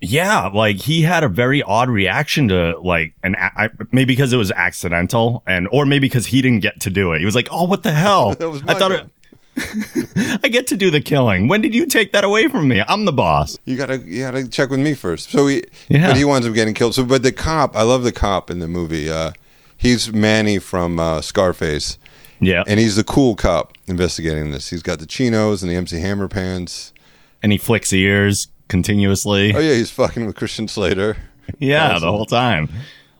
Yeah, 0.00 0.48
like 0.48 0.76
he 0.76 1.02
had 1.02 1.24
a 1.24 1.28
very 1.28 1.62
odd 1.62 1.88
reaction 1.88 2.48
to 2.48 2.78
like 2.78 3.14
an 3.22 3.36
a- 3.38 3.70
maybe 3.90 4.12
because 4.12 4.32
it 4.32 4.36
was 4.36 4.52
accidental 4.52 5.42
and 5.46 5.66
or 5.72 5.86
maybe 5.86 6.06
because 6.06 6.26
he 6.26 6.42
didn't 6.42 6.60
get 6.60 6.80
to 6.80 6.90
do 6.90 7.12
it. 7.12 7.20
He 7.20 7.24
was 7.24 7.34
like, 7.34 7.48
"Oh, 7.50 7.64
what 7.64 7.82
the 7.82 7.92
hell? 7.92 8.30
I 8.32 8.74
thought 8.74 8.90
gun." 8.90 8.92
it 8.92 9.10
I 10.42 10.48
get 10.50 10.66
to 10.68 10.76
do 10.76 10.90
the 10.90 11.00
killing. 11.00 11.48
When 11.48 11.60
did 11.60 11.74
you 11.74 11.86
take 11.86 12.12
that 12.12 12.24
away 12.24 12.48
from 12.48 12.68
me? 12.68 12.82
I'm 12.86 13.04
the 13.04 13.12
boss." 13.12 13.58
You 13.64 13.76
gotta 13.76 13.98
you 13.98 14.20
gotta 14.22 14.48
check 14.48 14.70
with 14.70 14.80
me 14.80 14.94
first. 14.94 15.30
So 15.30 15.46
he 15.46 15.62
Yeah. 15.88 16.08
but 16.08 16.16
he 16.16 16.24
winds 16.24 16.46
up 16.46 16.54
getting 16.54 16.74
killed. 16.74 16.94
So 16.94 17.04
but 17.04 17.22
the 17.22 17.32
cop, 17.32 17.76
I 17.76 17.82
love 17.82 18.02
the 18.02 18.12
cop 18.12 18.50
in 18.50 18.58
the 18.58 18.68
movie. 18.68 19.08
Uh, 19.10 19.32
he's 19.76 20.12
Manny 20.12 20.58
from 20.58 20.98
uh, 20.98 21.20
Scarface, 21.20 21.98
Yeah. 22.40 22.64
and 22.66 22.80
he's 22.80 22.96
the 22.96 23.04
cool 23.04 23.36
cop 23.36 23.72
investigating 23.86 24.50
this. 24.50 24.70
He's 24.70 24.82
got 24.82 24.98
the 24.98 25.06
chinos 25.06 25.62
and 25.62 25.70
the 25.70 25.76
MC 25.76 26.00
Hammer 26.00 26.28
pants. 26.28 26.92
and 27.42 27.52
he 27.52 27.58
flicks 27.58 27.92
ears 27.92 28.48
continuously. 28.68 29.54
Oh 29.54 29.60
yeah, 29.60 29.74
he's 29.74 29.90
fucking 29.90 30.26
with 30.26 30.34
Christian 30.36 30.66
Slater. 30.68 31.16
yeah, 31.58 31.90
awesome. 31.92 32.00
the 32.06 32.10
whole 32.12 32.26
time. 32.26 32.68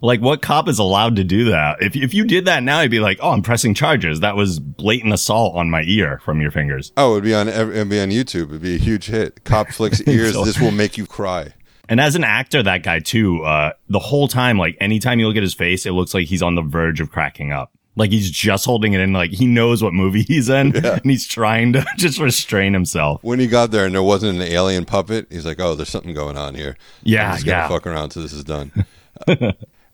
Like, 0.04 0.20
what 0.20 0.42
cop 0.42 0.68
is 0.68 0.78
allowed 0.78 1.16
to 1.16 1.24
do 1.24 1.46
that? 1.46 1.78
If 1.80 1.96
if 1.96 2.12
you 2.12 2.26
did 2.26 2.44
that 2.44 2.62
now, 2.62 2.80
I'd 2.80 2.90
be 2.90 3.00
like, 3.00 3.18
"Oh, 3.22 3.30
I'm 3.30 3.40
pressing 3.40 3.72
charges. 3.72 4.20
That 4.20 4.36
was 4.36 4.60
blatant 4.60 5.14
assault 5.14 5.56
on 5.56 5.70
my 5.70 5.82
ear 5.86 6.20
from 6.22 6.42
your 6.42 6.50
fingers." 6.50 6.92
Oh, 6.98 7.12
it'd 7.12 7.24
be 7.24 7.34
on 7.34 7.48
it'd 7.48 7.88
be 7.88 7.98
on 8.00 8.10
YouTube. 8.10 8.50
It'd 8.50 8.60
be 8.60 8.74
a 8.74 8.78
huge 8.78 9.06
hit. 9.06 9.44
Cop 9.44 9.68
flicks 9.72 10.02
ears. 10.02 10.34
So- 10.34 10.44
this 10.44 10.60
will 10.60 10.72
make 10.72 10.98
you 10.98 11.06
cry. 11.06 11.54
And 11.88 12.00
as 12.00 12.16
an 12.16 12.24
actor, 12.24 12.62
that 12.62 12.82
guy 12.82 12.98
too, 12.98 13.42
uh, 13.44 13.72
the 13.88 13.98
whole 13.98 14.28
time, 14.28 14.58
like 14.58 14.76
anytime 14.80 15.20
you 15.20 15.26
look 15.26 15.36
at 15.36 15.42
his 15.42 15.54
face, 15.54 15.86
it 15.86 15.92
looks 15.92 16.12
like 16.12 16.26
he's 16.26 16.42
on 16.42 16.54
the 16.54 16.62
verge 16.62 17.00
of 17.00 17.10
cracking 17.10 17.52
up. 17.52 17.72
Like 17.96 18.10
he's 18.10 18.30
just 18.30 18.66
holding 18.66 18.92
it 18.92 19.00
in, 19.00 19.14
like 19.14 19.30
he 19.30 19.46
knows 19.46 19.82
what 19.82 19.94
movie 19.94 20.22
he's 20.28 20.50
in, 20.50 20.76
and 20.76 21.00
he's 21.04 21.26
trying 21.26 21.72
to 21.74 21.86
just 21.96 22.20
restrain 22.20 22.74
himself. 22.74 23.22
When 23.24 23.38
he 23.38 23.46
got 23.46 23.70
there 23.70 23.86
and 23.86 23.94
there 23.94 24.02
wasn't 24.02 24.36
an 24.36 24.42
alien 24.42 24.84
puppet, 24.84 25.28
he's 25.30 25.46
like, 25.46 25.60
"Oh, 25.60 25.74
there's 25.74 25.88
something 25.88 26.12
going 26.12 26.36
on 26.36 26.54
here." 26.54 26.76
Yeah, 27.04 27.28
I'm 27.28 27.34
just 27.36 27.46
gonna 27.46 27.56
yeah. 27.56 27.68
fuck 27.68 27.86
around 27.86 28.10
till 28.10 28.20
this 28.20 28.34
is 28.34 28.44
done. 28.44 28.84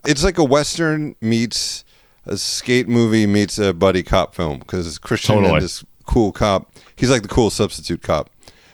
It's 0.07 0.25
like 0.25 0.39
a 0.39 0.45
western 0.45 1.15
meets 1.21 1.85
a 2.27 2.37
skate 2.37 2.89
movie 2.89 3.27
meets 3.27 3.59
a 3.59 3.73
buddy 3.73 4.03
cop 4.03 4.35
film 4.35 4.59
because 4.59 4.99
Christian 4.99 5.37
Totally. 5.37 5.55
and 5.55 5.63
this 5.63 5.85
cool 6.07 6.33
cop. 6.33 6.73
He's 6.97 7.11
like 7.11 7.23
the 7.23 7.29
cool 7.29 7.51
substitute 7.51 8.03
cop. 8.03 8.31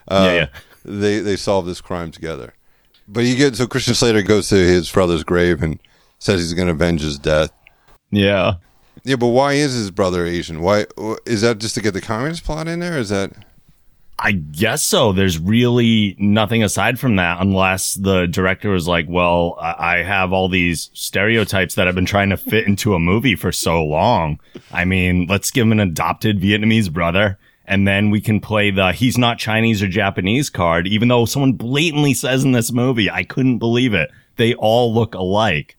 Uh, 0.09 0.23
Yeah, 0.25 0.35
yeah. 0.35 0.47
They 0.85 1.19
they 1.21 1.37
solve 1.37 1.67
this 1.67 1.81
crime 1.81 2.11
together. 2.11 2.55
But 3.09 3.25
you 3.25 3.37
get 3.37 3.57
so 3.57 3.67
Christian 3.67 3.95
Slater 3.95 4.23
goes 4.23 4.49
to 4.49 4.57
his 4.57 4.91
brother's 4.91 5.25
grave 5.25 5.63
and 5.63 5.79
says 6.19 6.41
he's 6.41 6.55
going 6.55 6.69
to 6.69 6.75
avenge 6.75 7.03
his 7.03 7.19
death. 7.19 7.53
Yeah. 8.11 8.55
Yeah, 9.05 9.17
but 9.17 9.29
why 9.29 9.53
is 9.53 9.73
his 9.75 9.91
brother 9.91 10.27
Asian? 10.27 10.61
Why 10.61 10.87
is 11.25 11.43
that 11.43 11.59
just 11.59 11.75
to 11.77 11.81
get 11.81 11.95
the 11.95 12.01
communist 12.01 12.45
plot 12.45 12.67
in 12.67 12.81
there? 12.81 12.99
Is 12.99 13.11
that 13.11 13.33
I 14.19 14.33
guess 14.33 14.83
so. 14.83 15.13
There's 15.13 15.39
really 15.39 16.17
nothing 16.19 16.63
aside 16.63 16.99
from 16.99 17.17
that, 17.17 17.39
unless 17.41 17.95
the 17.95 18.27
director 18.27 18.71
was 18.71 18.89
like, 18.89 19.07
well, 19.09 19.57
I 19.61 19.99
have 19.99 20.33
all 20.33 20.49
these 20.49 20.91
stereotypes 20.95 21.75
that 21.75 21.87
I've 21.87 21.95
been 21.95 22.07
trying 22.07 22.31
to 22.31 22.37
fit 22.39 22.67
into 22.67 22.95
a 22.95 22.99
movie 22.99 23.37
for 23.37 23.53
so 23.53 23.85
long. 23.85 24.41
I 24.73 24.87
mean, 24.87 25.27
let's 25.29 25.51
give 25.51 25.63
him 25.67 25.73
an 25.73 25.81
adopted 25.81 26.41
Vietnamese 26.41 26.91
brother. 26.91 27.39
And 27.67 27.87
then 27.87 28.11
we 28.11 28.21
can 28.21 28.41
play 28.41 28.71
the 28.71 28.93
he's 28.93 29.19
not 29.19 29.39
Chinese 29.39 29.83
or 29.83 29.89
Japanese 29.89 30.49
card, 30.51 30.87
even 30.87 31.09
though 31.09 31.25
someone 31.27 31.53
blatantly 31.55 32.15
says 32.15 32.45
in 32.45 32.53
this 32.53 32.71
movie, 32.73 33.11
I 33.11 33.25
couldn't 33.25 33.59
believe 33.59 33.93
it. 33.93 34.11
They 34.37 34.55
all 34.55 34.95
look 34.95 35.15
alike. 35.15 35.77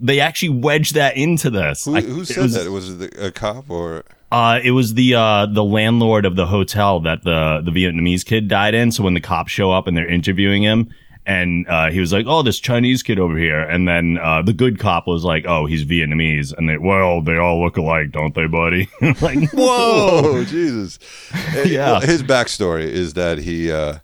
They 0.00 0.20
actually 0.20 0.48
wedge 0.60 0.92
that 0.92 1.16
into 1.16 1.50
this. 1.50 1.84
who, 1.84 1.96
I- 1.96 2.00
who 2.00 2.22
it 2.22 2.26
said 2.26 2.42
was- 2.42 2.54
that? 2.54 2.70
Was 2.70 2.90
it 2.90 3.12
the, 3.14 3.26
a 3.26 3.30
cop 3.30 3.68
or? 3.70 4.04
Uh, 4.30 4.60
it 4.62 4.72
was 4.72 4.94
the 4.94 5.14
uh 5.14 5.46
the 5.46 5.64
landlord 5.64 6.24
of 6.24 6.36
the 6.36 6.46
hotel 6.46 7.00
that 7.00 7.24
the 7.24 7.62
the 7.64 7.70
Vietnamese 7.70 8.24
kid 8.24 8.48
died 8.48 8.74
in. 8.74 8.92
So 8.92 9.02
when 9.02 9.14
the 9.14 9.20
cops 9.20 9.50
show 9.52 9.70
up 9.70 9.86
and 9.86 9.96
they're 9.96 10.08
interviewing 10.08 10.62
him, 10.62 10.90
and 11.24 11.68
uh, 11.68 11.90
he 11.90 12.00
was 12.00 12.12
like, 12.12 12.24
"Oh, 12.26 12.42
this 12.42 12.58
Chinese 12.58 13.02
kid 13.02 13.18
over 13.18 13.36
here," 13.36 13.60
and 13.60 13.86
then 13.86 14.18
uh, 14.18 14.40
the 14.42 14.52
good 14.54 14.78
cop 14.78 15.06
was 15.06 15.24
like, 15.24 15.44
"Oh, 15.46 15.66
he's 15.66 15.84
Vietnamese," 15.84 16.52
and 16.56 16.68
they, 16.68 16.78
well, 16.78 17.20
they 17.20 17.36
all 17.36 17.62
look 17.62 17.76
alike, 17.76 18.10
don't 18.12 18.34
they, 18.34 18.46
buddy? 18.46 18.88
like, 19.20 19.50
whoa, 19.52 20.44
Jesus! 20.44 20.98
Yeah. 21.66 21.92
Well, 21.92 22.00
his 22.00 22.22
backstory 22.22 22.84
is 22.84 23.14
that 23.14 23.38
he 23.38 23.70
uh, 23.70 23.98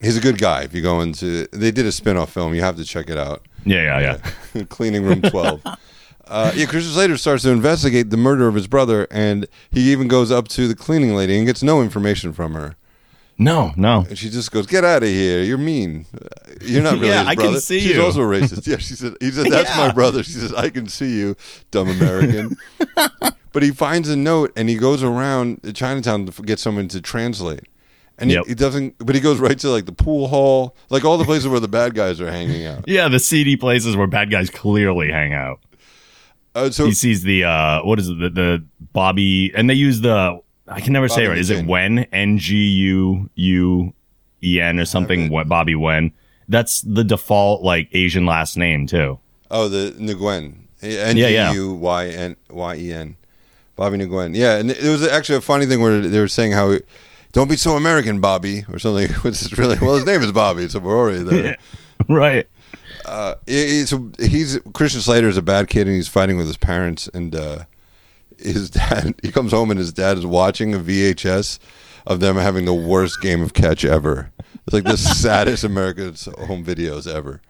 he's 0.00 0.16
a 0.16 0.20
good 0.20 0.38
guy. 0.38 0.62
If 0.62 0.74
you 0.74 0.80
go 0.82 1.00
into, 1.00 1.46
they 1.52 1.70
did 1.70 1.86
a 1.86 1.92
spin-off 1.92 2.32
film. 2.32 2.54
You 2.54 2.62
have 2.62 2.76
to 2.76 2.84
check 2.84 3.10
it 3.10 3.18
out. 3.18 3.46
yeah, 3.64 3.98
yeah, 4.00 4.18
yeah. 4.54 4.64
Cleaning 4.70 5.04
Room 5.04 5.20
Twelve. 5.22 5.62
Uh, 6.28 6.52
yeah, 6.54 6.66
Christian 6.66 6.92
Slater 6.92 7.16
starts 7.16 7.42
to 7.42 7.50
investigate 7.50 8.10
the 8.10 8.16
murder 8.16 8.48
of 8.48 8.54
his 8.54 8.66
brother, 8.66 9.06
and 9.10 9.46
he 9.70 9.92
even 9.92 10.08
goes 10.08 10.30
up 10.30 10.48
to 10.48 10.66
the 10.68 10.74
cleaning 10.74 11.14
lady 11.14 11.36
and 11.36 11.46
gets 11.46 11.62
no 11.62 11.82
information 11.82 12.32
from 12.32 12.54
her. 12.54 12.76
No, 13.38 13.72
no. 13.76 14.04
And 14.08 14.16
she 14.16 14.28
just 14.30 14.52
goes, 14.52 14.66
"Get 14.66 14.84
out 14.84 15.02
of 15.02 15.08
here! 15.08 15.42
You're 15.42 15.58
mean. 15.58 16.06
You're 16.60 16.82
not 16.82 16.94
really 17.00 17.08
Yeah, 17.08 17.20
his 17.20 17.28
I 17.28 17.34
can 17.34 17.44
brother." 17.44 17.60
see 17.60 17.80
She's 17.80 17.96
you. 17.96 18.02
also 18.02 18.20
racist. 18.20 18.66
Yeah, 18.66 18.76
she 18.76 18.94
said. 18.94 19.14
He 19.20 19.30
said, 19.30 19.46
"That's 19.50 19.70
Yeah. 19.70 19.88
my 19.88 19.92
brother." 19.92 20.22
She 20.22 20.32
says, 20.32 20.52
"I 20.54 20.70
can 20.70 20.86
see 20.88 21.18
you, 21.18 21.34
dumb 21.70 21.88
American." 21.88 22.56
but 23.52 23.62
he 23.62 23.70
finds 23.70 24.08
a 24.08 24.16
note 24.16 24.52
and 24.56 24.68
he 24.68 24.76
goes 24.76 25.02
around 25.02 25.60
Chinatown 25.74 26.26
to 26.26 26.42
get 26.42 26.58
someone 26.58 26.88
to 26.88 27.00
translate. 27.00 27.64
And 28.18 28.30
Yep. 28.30 28.44
he, 28.44 28.50
he 28.50 28.54
doesn't. 28.54 28.94
But 28.98 29.14
he 29.14 29.20
goes 29.20 29.38
right 29.40 29.58
to 29.58 29.70
like 29.70 29.86
the 29.86 29.92
pool 29.92 30.28
hall, 30.28 30.76
like 30.90 31.04
all 31.04 31.18
the 31.18 31.24
places 31.24 31.48
where 31.48 31.58
the 31.60 31.68
bad 31.68 31.94
guys 31.94 32.20
are 32.20 32.30
hanging 32.30 32.64
out. 32.66 32.86
Yeah, 32.86 33.08
the 33.08 33.18
seedy 33.18 33.56
places 33.56 33.96
where 33.96 34.06
bad 34.06 34.30
guys 34.30 34.50
clearly 34.50 35.10
hang 35.10 35.32
out. 35.32 35.58
Uh, 36.54 36.70
so 36.70 36.86
He 36.86 36.92
sees 36.92 37.22
the 37.22 37.44
uh, 37.44 37.82
what 37.82 37.98
is 37.98 38.08
it? 38.08 38.18
The, 38.18 38.30
the 38.30 38.64
Bobby, 38.92 39.52
and 39.54 39.68
they 39.70 39.74
use 39.74 40.00
the 40.00 40.40
I 40.68 40.80
can 40.80 40.92
never 40.92 41.08
say 41.08 41.24
it 41.24 41.28
right. 41.28 41.38
Is 41.38 41.50
it. 41.50 41.66
Wen 41.66 42.00
N 42.12 42.38
G 42.38 42.56
U 42.56 43.30
U 43.34 43.92
E 44.42 44.60
N 44.60 44.78
or 44.78 44.84
something? 44.84 45.30
What 45.30 45.48
Bobby 45.48 45.74
Wen? 45.74 46.12
That's 46.48 46.82
the 46.82 47.04
default 47.04 47.62
like 47.62 47.88
Asian 47.92 48.26
last 48.26 48.56
name 48.56 48.86
too. 48.86 49.18
Oh, 49.50 49.68
the 49.68 49.92
Nguyen. 49.98 50.56
N 50.82 51.16
G. 51.16 51.54
U 51.54 51.74
Y 51.74 52.08
N 52.08 52.36
Y 52.50 52.76
E 52.76 52.92
N. 52.92 53.16
Bobby 53.76 53.98
Nguyen. 53.98 54.34
Yeah, 54.34 54.56
and 54.58 54.70
it 54.70 54.82
was 54.88 55.06
actually 55.06 55.36
a 55.38 55.40
funny 55.40 55.66
thing 55.66 55.80
where 55.80 56.00
they 56.00 56.20
were 56.20 56.28
saying 56.28 56.52
how, 56.52 56.76
"Don't 57.32 57.48
be 57.48 57.56
so 57.56 57.76
American, 57.76 58.20
Bobby," 58.20 58.64
or 58.72 58.78
something. 58.78 59.08
Which 59.22 59.42
is 59.42 59.56
really 59.58 59.78
well. 59.80 59.96
His 59.96 60.06
name 60.06 60.22
is 60.22 60.32
Bobby, 60.32 60.68
so 60.68 60.78
we're 60.78 60.96
already 60.96 61.22
there. 61.22 61.56
right. 62.08 62.46
Uh, 63.04 63.34
a, 63.48 63.86
he's 64.18 64.58
Christian 64.72 65.00
Slater 65.00 65.28
is 65.28 65.36
a 65.36 65.42
bad 65.42 65.68
kid, 65.68 65.86
and 65.86 65.96
he's 65.96 66.08
fighting 66.08 66.36
with 66.36 66.46
his 66.46 66.56
parents, 66.56 67.08
and 67.12 67.34
uh, 67.34 67.64
his 68.38 68.70
dad. 68.70 69.14
He 69.22 69.32
comes 69.32 69.52
home, 69.52 69.70
and 69.70 69.78
his 69.78 69.92
dad 69.92 70.18
is 70.18 70.26
watching 70.26 70.74
a 70.74 70.78
VHS 70.78 71.58
of 72.06 72.20
them 72.20 72.36
having 72.36 72.64
the 72.64 72.74
worst 72.74 73.20
game 73.20 73.42
of 73.42 73.54
catch 73.54 73.84
ever. 73.84 74.32
It's 74.66 74.72
like 74.72 74.84
the 74.84 74.96
saddest 74.96 75.64
American 75.64 76.14
home 76.46 76.64
videos 76.64 77.12
ever. 77.12 77.40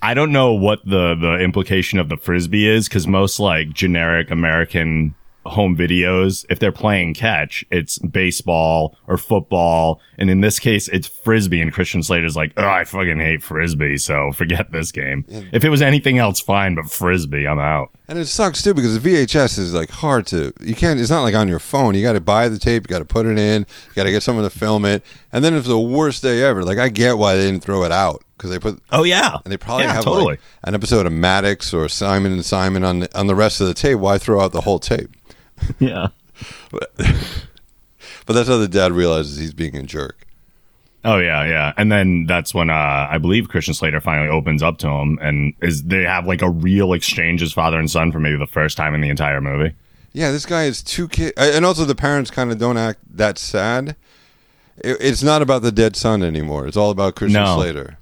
I 0.00 0.14
don't 0.14 0.30
know 0.32 0.52
what 0.52 0.84
the 0.84 1.14
the 1.14 1.38
implication 1.42 1.98
of 1.98 2.08
the 2.08 2.16
frisbee 2.16 2.68
is 2.68 2.88
because 2.88 3.06
most 3.06 3.40
like 3.40 3.72
generic 3.72 4.30
American 4.30 5.14
home 5.48 5.76
videos, 5.76 6.44
if 6.50 6.58
they're 6.58 6.72
playing 6.72 7.14
catch, 7.14 7.64
it's 7.70 7.98
baseball 7.98 8.96
or 9.06 9.16
football, 9.16 10.00
and 10.18 10.30
in 10.30 10.40
this 10.40 10.58
case, 10.58 10.88
it's 10.88 11.06
frisbee. 11.06 11.60
And 11.60 11.72
Christian 11.72 12.02
Slater's 12.02 12.36
like, 12.36 12.52
"Oh, 12.56 12.68
I 12.68 12.84
fucking 12.84 13.18
hate 13.20 13.42
frisbee, 13.42 13.96
so 13.96 14.32
forget 14.32 14.70
this 14.72 14.92
game." 14.92 15.24
If 15.52 15.64
it 15.64 15.70
was 15.70 15.82
anything 15.82 16.18
else, 16.18 16.40
fine, 16.40 16.74
but 16.74 16.90
frisbee, 16.90 17.46
I'm 17.46 17.58
out. 17.58 17.90
And 18.08 18.18
it 18.18 18.26
sucks 18.26 18.62
too 18.62 18.72
because 18.74 19.00
the 19.00 19.10
VHS 19.10 19.58
is 19.58 19.74
like 19.74 19.90
hard 19.90 20.26
to. 20.28 20.52
You 20.60 20.74
can't. 20.74 20.98
It's 20.98 21.10
not 21.10 21.22
like 21.22 21.34
on 21.34 21.48
your 21.48 21.58
phone. 21.58 21.94
You 21.94 22.02
got 22.02 22.14
to 22.14 22.20
buy 22.20 22.48
the 22.48 22.58
tape. 22.58 22.84
You 22.84 22.88
got 22.88 23.00
to 23.00 23.04
put 23.04 23.26
it 23.26 23.38
in. 23.38 23.62
You 23.88 23.94
got 23.94 24.04
to 24.04 24.10
get 24.10 24.22
someone 24.22 24.44
to 24.44 24.50
film 24.50 24.84
it. 24.84 25.02
And 25.32 25.44
then 25.44 25.52
it's 25.54 25.66
the 25.68 25.78
worst 25.78 26.22
day 26.22 26.42
ever. 26.42 26.64
Like 26.64 26.78
I 26.78 26.88
get 26.88 27.18
why 27.18 27.36
they 27.36 27.44
didn't 27.44 27.62
throw 27.62 27.84
it 27.84 27.92
out 27.92 28.24
because 28.38 28.50
they 28.50 28.58
put. 28.58 28.80
Oh 28.90 29.02
yeah, 29.02 29.36
And 29.44 29.52
they 29.52 29.58
probably 29.58 29.84
yeah, 29.84 29.92
have 29.92 30.04
totally. 30.04 30.24
like 30.32 30.40
an 30.64 30.74
episode 30.74 31.04
of 31.04 31.12
Matlock 31.12 31.62
or 31.74 31.88
Simon 31.88 32.32
and 32.32 32.44
Simon 32.44 32.82
on 32.82 33.00
the, 33.00 33.18
on 33.18 33.26
the 33.26 33.34
rest 33.34 33.60
of 33.60 33.66
the 33.66 33.74
tape. 33.74 33.98
Why 33.98 34.16
throw 34.16 34.40
out 34.40 34.52
the 34.52 34.62
whole 34.62 34.78
tape? 34.78 35.10
yeah. 35.78 36.08
But 38.26 38.34
that's 38.34 38.48
how 38.48 38.58
the 38.58 38.68
dad 38.68 38.92
realizes 38.92 39.38
he's 39.38 39.54
being 39.54 39.74
a 39.74 39.82
jerk. 39.82 40.26
Oh 41.02 41.16
yeah, 41.16 41.46
yeah. 41.46 41.72
And 41.78 41.90
then 41.90 42.26
that's 42.26 42.52
when 42.52 42.68
uh 42.68 43.08
I 43.10 43.16
believe 43.16 43.48
Christian 43.48 43.72
Slater 43.72 44.02
finally 44.02 44.28
opens 44.28 44.62
up 44.62 44.76
to 44.78 44.88
him 44.88 45.18
and 45.22 45.54
is 45.62 45.84
they 45.84 46.02
have 46.02 46.26
like 46.26 46.42
a 46.42 46.50
real 46.50 46.92
exchange 46.92 47.40
as 47.40 47.54
father 47.54 47.78
and 47.78 47.90
son 47.90 48.12
for 48.12 48.20
maybe 48.20 48.36
the 48.36 48.46
first 48.46 48.76
time 48.76 48.94
in 48.94 49.00
the 49.00 49.08
entire 49.08 49.40
movie. 49.40 49.74
Yeah, 50.12 50.30
this 50.30 50.44
guy 50.44 50.64
has 50.64 50.82
two 50.82 51.08
kids, 51.08 51.32
and 51.38 51.64
also 51.64 51.86
the 51.86 51.94
parents 51.94 52.30
kind 52.30 52.50
of 52.52 52.58
don't 52.58 52.76
act 52.76 53.00
that 53.16 53.38
sad. 53.38 53.96
It, 54.76 54.98
it's 55.00 55.22
not 55.22 55.40
about 55.40 55.62
the 55.62 55.72
dead 55.72 55.96
son 55.96 56.22
anymore. 56.22 56.66
It's 56.66 56.76
all 56.76 56.90
about 56.90 57.14
Christian 57.14 57.42
No. 57.42 57.56
Slater. 57.56 57.98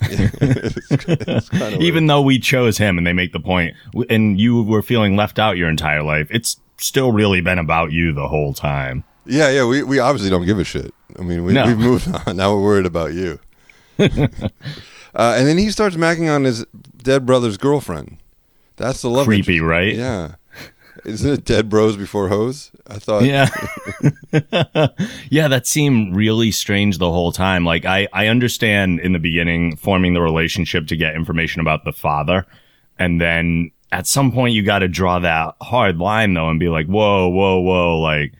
It's 0.02 1.52
weird. 1.52 1.82
Even 1.82 2.06
though 2.06 2.22
we 2.22 2.38
chose 2.38 2.76
him 2.78 2.98
and 2.98 3.06
they 3.06 3.12
make 3.12 3.32
the 3.32 3.72
and 4.08 4.40
you 4.40 4.62
were 4.62 4.82
feeling 4.82 5.16
left 5.16 5.38
out 5.38 5.56
your 5.56 5.68
entire 5.68 6.02
life, 6.02 6.28
it's 6.30 6.58
still 6.80 7.12
really 7.12 7.40
been 7.40 7.58
about 7.58 7.92
you 7.92 8.12
the 8.12 8.28
whole 8.28 8.52
time. 8.54 9.04
Yeah, 9.26 9.50
yeah. 9.50 9.64
We, 9.66 9.82
we 9.82 9.98
obviously 9.98 10.30
don't 10.30 10.46
give 10.46 10.58
a 10.58 10.64
shit. 10.64 10.92
I 11.18 11.22
mean, 11.22 11.44
we, 11.44 11.52
No. 11.52 11.66
we've 11.66 11.78
moved 11.78 12.08
on. 12.26 12.36
Now 12.36 12.54
we're 12.54 12.62
worried 12.62 12.86
about 12.86 13.12
you. 13.12 13.38
uh, 13.98 14.08
and 15.14 15.46
then 15.46 15.58
he 15.58 15.70
starts 15.70 15.96
macking 15.96 16.34
on 16.34 16.44
his 16.44 16.64
dead 16.96 17.26
brother's 17.26 17.56
girlfriend. 17.58 18.16
That's 18.76 19.02
the 19.02 19.10
love. 19.10 19.26
Creepy, 19.26 19.56
interest. 19.56 19.68
right? 19.70 19.94
Yeah. 19.94 20.34
Isn't 21.04 21.30
it 21.32 21.44
dead 21.44 21.68
bros 21.70 21.96
before 21.96 22.28
hoes? 22.28 22.70
I 22.86 22.98
thought. 22.98 23.24
Yeah. 23.24 23.48
yeah, 25.30 25.48
that 25.48 25.66
seemed 25.66 26.14
really 26.14 26.50
strange 26.50 26.98
the 26.98 27.10
whole 27.10 27.32
time. 27.32 27.64
Like 27.64 27.84
I, 27.84 28.08
I 28.12 28.26
understand 28.26 29.00
in 29.00 29.12
the 29.12 29.18
beginning 29.18 29.76
forming 29.76 30.14
the 30.14 30.20
relationship 30.20 30.86
to 30.88 30.96
get 30.96 31.14
information 31.14 31.60
about 31.60 31.84
the 31.84 31.92
father. 31.92 32.46
And 32.98 33.20
then 33.20 33.70
at 33.92 34.06
some 34.06 34.32
point 34.32 34.54
you 34.54 34.62
got 34.62 34.80
to 34.80 34.88
draw 34.88 35.18
that 35.18 35.54
hard 35.60 35.98
line 35.98 36.34
though 36.34 36.48
and 36.48 36.60
be 36.60 36.68
like, 36.68 36.86
whoa, 36.86 37.28
whoa, 37.28 37.58
whoa. 37.60 37.98
Like 38.00 38.32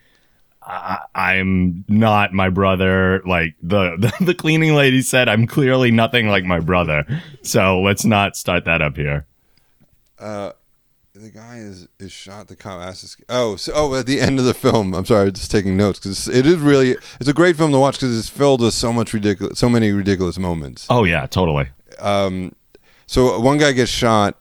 I, 0.62 0.98
I'm 1.14 1.84
not 1.88 2.32
my 2.32 2.48
brother. 2.50 3.22
Like 3.26 3.54
the, 3.62 3.96
the, 3.98 4.24
the 4.24 4.34
cleaning 4.34 4.74
lady 4.74 5.02
said, 5.02 5.28
I'm 5.28 5.46
clearly 5.46 5.90
nothing 5.90 6.28
like 6.28 6.44
my 6.44 6.60
brother. 6.60 7.04
So 7.42 7.80
let's 7.80 8.04
not 8.04 8.36
start 8.36 8.64
that 8.66 8.80
up 8.82 8.96
here. 8.96 9.26
Uh, 10.18 10.52
The 11.14 11.30
guy 11.30 11.56
is 11.58 11.88
is 11.98 12.12
shot. 12.12 12.46
The 12.48 12.56
cop 12.56 12.80
asks. 12.80 13.16
Oh, 13.28 13.56
so 13.56 13.72
oh, 13.74 13.94
at 13.94 14.06
the 14.06 14.20
end 14.20 14.38
of 14.38 14.44
the 14.44 14.54
film. 14.54 14.94
I'm 14.94 15.04
sorry, 15.06 15.32
just 15.32 15.50
taking 15.50 15.76
notes 15.76 15.98
because 15.98 16.28
it 16.28 16.46
is 16.46 16.56
really. 16.58 16.96
It's 17.18 17.28
a 17.28 17.32
great 17.34 17.56
film 17.56 17.72
to 17.72 17.78
watch 17.78 17.96
because 17.96 18.16
it's 18.18 18.28
filled 18.28 18.60
with 18.60 18.74
so 18.74 18.92
much 18.92 19.12
ridiculous, 19.12 19.58
so 19.58 19.68
many 19.68 19.90
ridiculous 19.92 20.38
moments. 20.38 20.86
Oh 20.88 21.04
yeah, 21.04 21.26
totally. 21.26 21.68
Um, 21.98 22.54
So 23.06 23.40
one 23.40 23.58
guy 23.58 23.72
gets 23.72 23.90
shot, 23.90 24.36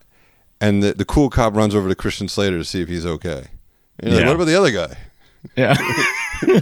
and 0.62 0.84
the, 0.84 0.94
the 0.94 1.06
cool 1.06 1.30
cop 1.30 1.56
runs 1.56 1.74
over 1.75 1.88
to 1.89 1.96
Christian 1.96 2.28
Slater 2.28 2.58
to 2.58 2.63
see 2.66 2.82
if 2.82 2.88
he's 2.89 3.06
okay. 3.06 3.46
And 4.00 4.12
you're 4.12 4.16
like, 4.16 4.22
Yeah. 4.22 4.28
what 4.28 4.36
about 4.36 4.46
the 4.46 4.56
other 4.58 4.72
guy? 4.72 4.98
Yeah. 5.56 5.75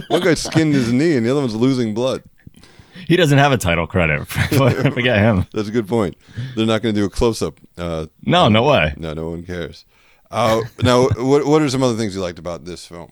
One 0.08 0.20
guy 0.22 0.34
skinned 0.34 0.74
his 0.74 0.92
knee, 0.92 1.16
and 1.16 1.24
the 1.26 1.30
other 1.30 1.40
one's 1.40 1.54
losing 1.54 1.94
blood. 1.94 2.22
he 3.06 3.16
doesn't 3.16 3.38
have 3.38 3.52
a 3.52 3.56
title 3.58 3.86
credit. 3.86 4.24
Forget 4.28 5.18
him. 5.18 5.46
That's 5.52 5.68
a 5.68 5.72
good 5.72 5.88
point. 5.88 6.16
They're 6.56 6.66
not 6.66 6.82
going 6.82 6.94
to 6.94 7.00
do 7.00 7.04
a 7.06 7.10
close 7.10 7.42
up. 7.42 7.58
Uh, 7.76 8.06
No, 8.22 8.48
no 8.48 8.62
way. 8.64 8.94
no, 8.96 9.14
no 9.14 9.30
one 9.30 9.42
cares. 9.44 9.84
Uh, 10.30 10.60
now, 10.82 11.08
what 11.16 11.46
what 11.46 11.62
are 11.62 11.68
some 11.70 11.82
other 11.82 11.96
things 11.96 12.14
you 12.14 12.20
liked 12.20 12.38
about 12.38 12.64
this 12.66 12.86
film? 12.86 13.10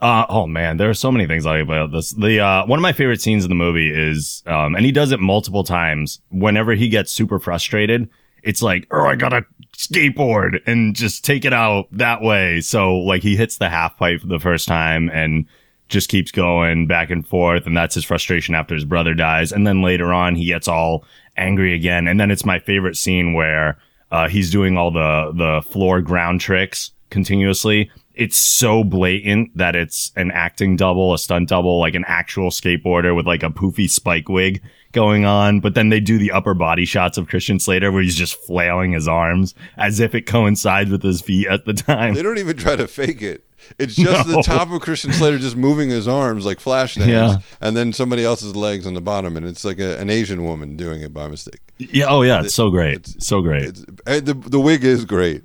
Uh, 0.00 0.24
oh 0.28 0.46
man, 0.46 0.76
there 0.76 0.88
are 0.90 0.94
so 0.94 1.10
many 1.10 1.26
things 1.26 1.44
I 1.46 1.52
like 1.56 1.62
about 1.62 1.92
this. 1.92 2.10
The 2.12 2.40
uh, 2.40 2.66
one 2.66 2.78
of 2.78 2.82
my 2.82 2.92
favorite 2.92 3.20
scenes 3.22 3.44
in 3.44 3.48
the 3.48 3.54
movie 3.54 3.90
is, 3.90 4.42
um, 4.46 4.74
and 4.74 4.84
he 4.84 4.92
does 4.92 5.12
it 5.12 5.20
multiple 5.20 5.64
times. 5.64 6.20
Whenever 6.30 6.74
he 6.74 6.88
gets 6.90 7.10
super 7.10 7.38
frustrated, 7.38 8.08
it's 8.42 8.60
like, 8.62 8.86
oh, 8.90 9.06
I 9.06 9.16
got 9.16 9.30
to 9.30 9.44
skateboard 9.80 10.60
and 10.66 10.94
just 10.94 11.24
take 11.24 11.46
it 11.46 11.54
out 11.54 11.88
that 11.90 12.20
way. 12.20 12.60
So 12.60 12.96
like 12.96 13.22
he 13.22 13.34
hits 13.34 13.56
the 13.56 13.70
half 13.70 13.96
pipe 13.96 14.20
the 14.22 14.38
first 14.38 14.68
time 14.68 15.08
and 15.08 15.46
just 15.88 16.10
keeps 16.10 16.30
going 16.30 16.86
back 16.86 17.10
and 17.10 17.26
forth, 17.26 17.66
and 17.66 17.76
that's 17.76 17.96
his 17.96 18.04
frustration 18.04 18.54
after 18.54 18.74
his 18.74 18.84
brother 18.84 19.14
dies. 19.14 19.50
And 19.52 19.66
then 19.66 19.82
later 19.82 20.12
on, 20.12 20.36
he 20.36 20.46
gets 20.46 20.68
all 20.68 21.04
angry 21.36 21.74
again. 21.74 22.06
And 22.06 22.20
then 22.20 22.30
it's 22.30 22.44
my 22.44 22.58
favorite 22.60 22.96
scene 22.96 23.32
where 23.32 23.78
uh, 24.12 24.28
he's 24.28 24.50
doing 24.50 24.76
all 24.76 24.90
the 24.90 25.32
the 25.34 25.62
floor 25.68 26.00
ground 26.00 26.40
tricks 26.40 26.92
continuously. 27.08 27.90
It's 28.14 28.36
so 28.36 28.84
blatant 28.84 29.56
that 29.56 29.74
it's 29.74 30.12
an 30.14 30.30
acting 30.30 30.76
double, 30.76 31.14
a 31.14 31.18
stunt 31.18 31.48
double, 31.48 31.80
like 31.80 31.94
an 31.94 32.04
actual 32.06 32.50
skateboarder 32.50 33.16
with 33.16 33.26
like 33.26 33.42
a 33.42 33.50
poofy 33.50 33.88
spike 33.88 34.28
wig 34.28 34.62
going 34.92 35.24
on. 35.24 35.60
But 35.60 35.74
then 35.74 35.88
they 35.88 36.00
do 36.00 36.18
the 36.18 36.32
upper 36.32 36.54
body 36.54 36.84
shots 36.84 37.18
of 37.18 37.28
Christian 37.28 37.58
Slater 37.60 37.90
where 37.92 38.02
he's 38.02 38.14
just 38.16 38.34
flailing 38.34 38.92
his 38.92 39.06
arms 39.08 39.54
as 39.76 40.00
if 40.00 40.14
it 40.14 40.22
coincides 40.26 40.90
with 40.90 41.02
his 41.02 41.20
feet 41.20 41.46
at 41.48 41.64
the 41.64 41.72
time. 41.74 42.14
They 42.14 42.22
don't 42.22 42.38
even 42.38 42.56
try 42.56 42.76
to 42.76 42.86
fake 42.88 43.22
it. 43.22 43.44
It's 43.78 43.94
just 43.94 44.26
No. 44.26 44.36
the 44.36 44.42
top 44.42 44.70
of 44.70 44.80
Christian 44.80 45.12
Slater 45.12 45.38
just 45.38 45.54
moving 45.56 45.90
his 45.90 46.08
arms 46.08 46.46
like 46.46 46.60
flash 46.60 46.94
dance, 46.94 47.08
Yeah. 47.10 47.36
and 47.60 47.76
then 47.76 47.92
somebody 47.92 48.24
else's 48.24 48.56
legs 48.56 48.86
on 48.86 48.94
the 48.94 49.02
bottom, 49.02 49.36
and 49.36 49.46
it's 49.46 49.64
like 49.66 49.78
a, 49.78 49.98
an 49.98 50.08
Asian 50.08 50.44
woman 50.44 50.76
doing 50.76 51.02
it 51.02 51.12
by 51.12 51.28
mistake. 51.28 51.60
Yeah. 51.78 52.06
Oh 52.08 52.22
yeah. 52.22 52.42
It's 52.42 52.54
so 52.54 52.70
great. 52.70 53.06
so 53.22 53.42
great. 53.42 53.64
It's 53.64 53.80
the 54.06 54.34
the 54.34 54.58
wig 54.60 54.82
is 54.84 55.04
great. 55.04 55.44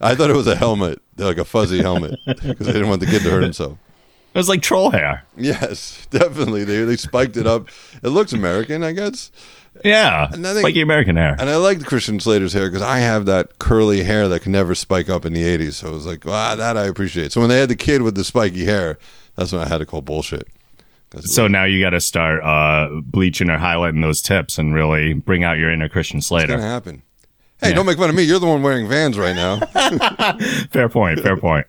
I 0.00 0.16
thought 0.16 0.28
it 0.30 0.36
was 0.36 0.48
a 0.48 0.56
helmet, 0.56 0.98
like 1.16 1.38
a 1.38 1.44
fuzzy 1.44 1.80
helmet, 1.80 2.18
because 2.26 2.66
they 2.66 2.72
didn't 2.72 2.88
want 2.88 3.00
the 3.00 3.06
kid 3.06 3.22
to 3.22 3.30
hurt 3.30 3.44
himself. 3.44 3.78
It 4.34 4.38
was 4.38 4.48
like 4.48 4.62
troll 4.62 4.90
hair. 4.90 5.24
Yes, 5.36 6.06
definitely. 6.10 6.64
They 6.64 6.84
they 6.84 6.96
spiked 6.96 7.36
it 7.36 7.46
up. 7.46 7.68
It 8.02 8.08
looks 8.08 8.32
American, 8.32 8.82
I 8.82 8.92
guess. 8.92 9.30
Yeah. 9.84 10.28
And 10.32 10.46
I 10.46 10.52
think- 10.52 10.64
Spiky 10.66 10.80
American 10.80 11.16
hair. 11.16 11.34
And 11.38 11.48
I 11.50 11.56
liked 11.56 11.84
Christian 11.86 12.18
Slater's 12.20 12.52
hair 12.52 12.68
because 12.68 12.82
I 12.82 12.98
have 12.98 13.26
that 13.26 13.58
curly 13.58 14.04
hair 14.04 14.28
that 14.28 14.40
can 14.42 14.52
never 14.52 14.74
spike 14.74 15.08
up 15.10 15.24
in 15.26 15.32
the 15.32 15.42
'80s. 15.42 15.74
So 15.74 15.88
I 15.88 15.90
was 15.92 16.06
like, 16.06 16.24
wow, 16.24 16.54
that 16.54 16.76
I 16.76 16.84
appreciate. 16.84 17.32
So 17.32 17.40
when 17.40 17.48
they 17.50 17.58
had 17.60 17.68
the 17.68 17.76
kid 17.76 18.02
with 18.02 18.14
the 18.14 18.24
spiky 18.24 18.64
hair, 18.64 18.98
that's 19.36 19.52
when 19.52 19.60
I 19.62 19.68
had 19.68 19.78
to 19.78 19.86
call 19.86 20.00
bullshit. 20.02 20.46
So 21.20 21.46
now 21.46 21.64
you 21.64 21.78
got 21.82 21.90
to 21.90 22.00
start 22.00 22.42
uh, 22.42 22.88
bleaching 23.02 23.50
or 23.50 23.58
highlighting 23.58 24.00
those 24.00 24.22
tips 24.22 24.56
and 24.56 24.72
really 24.74 25.12
bring 25.12 25.44
out 25.44 25.58
your 25.58 25.70
inner 25.70 25.88
Christian 25.90 26.18
It's 26.18 26.30
gonna 26.30 26.46
Slater. 26.46 26.60
happen. 26.62 27.02
Hey, 27.60 27.74
don't 27.74 27.84
make 27.86 27.98
fun 27.98 28.08
of 28.10 28.16
me. 28.16 28.22
You're 28.22 28.38
the 28.40 28.46
one 28.46 28.62
wearing 28.62 28.88
Vans 28.88 29.18
right 29.18 29.36
now. 29.36 29.58
Fair 30.70 30.88
point. 30.88 31.20
Fair 31.20 31.36
point. 31.36 31.66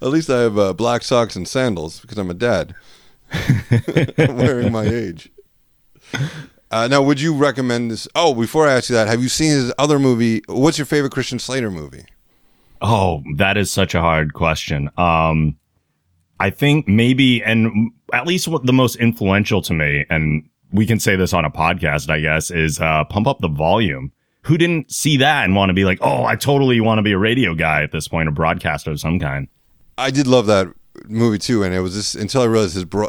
At 0.00 0.08
least 0.08 0.30
I 0.30 0.40
have 0.40 0.58
uh, 0.58 0.72
black 0.72 1.02
socks 1.02 1.36
and 1.36 1.46
sandals 1.46 2.00
because 2.00 2.18
I'm 2.18 2.30
a 2.30 2.34
dad. 2.34 2.74
I'm 4.18 4.36
wearing 4.36 4.72
my 4.72 4.84
age. 4.84 5.30
Uh, 6.70 6.88
now, 6.88 7.02
would 7.02 7.20
you 7.20 7.34
recommend 7.34 7.90
this? 7.90 8.08
Oh, 8.14 8.34
before 8.34 8.66
I 8.66 8.72
ask 8.74 8.90
you 8.90 8.96
that, 8.96 9.06
have 9.06 9.22
you 9.22 9.28
seen 9.28 9.50
his 9.50 9.72
other 9.78 9.98
movie? 9.98 10.42
What's 10.48 10.78
your 10.78 10.86
favorite 10.86 11.12
Christian 11.12 11.38
Slater 11.38 11.70
movie? 11.70 12.04
Oh, 12.82 13.22
that 13.36 13.56
is 13.56 13.70
such 13.70 13.94
a 13.94 14.00
hard 14.00 14.34
question. 14.34 14.90
Um, 14.98 15.56
I 16.40 16.50
think 16.50 16.88
maybe, 16.88 17.42
and 17.42 17.92
at 18.12 18.26
least 18.26 18.48
what 18.48 18.66
the 18.66 18.72
most 18.72 18.96
influential 18.96 19.62
to 19.62 19.72
me, 19.72 20.04
and 20.10 20.48
we 20.72 20.86
can 20.86 20.98
say 20.98 21.16
this 21.16 21.32
on 21.32 21.44
a 21.44 21.50
podcast, 21.50 22.10
I 22.10 22.20
guess, 22.20 22.50
is 22.50 22.80
uh, 22.80 23.04
Pump 23.04 23.26
Up 23.26 23.38
the 23.40 23.48
Volume. 23.48 24.12
Who 24.42 24.58
didn't 24.58 24.92
see 24.92 25.16
that 25.18 25.44
and 25.44 25.56
want 25.56 25.70
to 25.70 25.74
be 25.74 25.84
like, 25.84 25.98
oh, 26.02 26.24
I 26.24 26.36
totally 26.36 26.80
want 26.80 26.98
to 26.98 27.02
be 27.02 27.12
a 27.12 27.18
radio 27.18 27.54
guy 27.54 27.82
at 27.82 27.92
this 27.92 28.08
point, 28.08 28.28
a 28.28 28.32
broadcaster 28.32 28.90
of 28.90 29.00
some 29.00 29.18
kind? 29.18 29.48
I 29.98 30.10
did 30.10 30.26
love 30.26 30.46
that 30.46 30.68
movie 31.06 31.38
too, 31.38 31.62
and 31.62 31.74
it 31.74 31.80
was 31.80 31.94
just 31.94 32.14
until 32.16 32.42
I 32.42 32.46
realized 32.46 32.74
his 32.74 32.84
bro. 32.84 33.08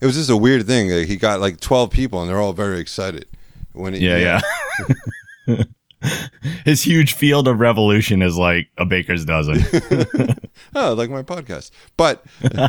It 0.00 0.06
was 0.06 0.16
just 0.16 0.28
a 0.30 0.36
weird 0.36 0.66
thing. 0.66 0.90
Like, 0.90 1.06
he 1.06 1.16
got 1.16 1.40
like 1.40 1.60
twelve 1.60 1.90
people, 1.90 2.20
and 2.20 2.28
they're 2.28 2.40
all 2.40 2.52
very 2.52 2.78
excited 2.80 3.26
when. 3.72 3.94
It, 3.94 4.02
Yeah, 4.02 4.40
yeah. 5.48 5.62
His 6.66 6.82
huge 6.82 7.14
field 7.14 7.48
of 7.48 7.60
revolution 7.60 8.20
is 8.20 8.36
like 8.36 8.68
a 8.76 8.84
baker's 8.84 9.24
dozen. 9.24 9.56
oh, 10.74 10.92
like 10.92 11.08
my 11.08 11.22
podcast. 11.22 11.70
But 11.96 12.22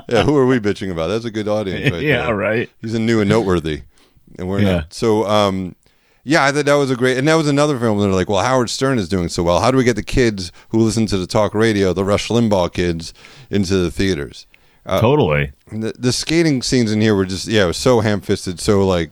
yeah, 0.07 0.23
who 0.23 0.37
are 0.37 0.45
we 0.45 0.59
bitching 0.59 0.89
about? 0.89 1.07
That's 1.07 1.25
a 1.25 1.31
good 1.31 1.49
audience, 1.49 1.91
right 1.91 2.01
yeah, 2.01 2.27
there. 2.27 2.35
right. 2.35 2.69
He's 2.81 2.93
a 2.93 2.99
new 2.99 3.19
and 3.19 3.29
noteworthy, 3.29 3.81
and 4.39 4.47
we're 4.47 4.59
Yeah. 4.61 4.71
not. 4.75 4.93
So, 4.93 5.25
um, 5.25 5.75
yeah, 6.27 6.43
I 6.43 6.51
thought 6.51 6.65
that 6.65 6.73
was 6.73 6.89
a 6.89 6.95
great, 6.95 7.17
and 7.17 7.27
that 7.27 7.35
was 7.35 7.47
another 7.47 7.77
film. 7.77 7.97
Where 7.97 8.07
they're 8.07 8.15
like, 8.15 8.27
well, 8.27 8.43
Howard 8.43 8.71
Stern 8.71 8.97
is 8.97 9.07
doing 9.07 9.29
so 9.29 9.43
well. 9.43 9.59
How 9.61 9.69
do 9.69 9.77
we 9.77 9.83
get 9.83 9.95
the 9.95 10.03
kids 10.03 10.51
who 10.69 10.79
listen 10.79 11.05
to 11.05 11.17
the 11.17 11.27
talk 11.27 11.53
radio, 11.53 11.93
the 11.93 12.03
Rush 12.03 12.29
Limbaugh 12.29 12.73
kids, 12.73 13.13
into 13.51 13.77
the 13.77 13.91
theaters? 13.91 14.47
totally. 14.99 15.51
The, 15.71 15.93
the 15.97 16.11
skating 16.11 16.63
scenes 16.63 16.91
in 16.91 16.99
here 16.99 17.15
were 17.15 17.25
just, 17.25 17.47
yeah, 17.47 17.63
it 17.63 17.67
was 17.67 17.77
so 17.77 17.99
ham-fisted, 17.99 18.59
so 18.59 18.85
like 18.85 19.11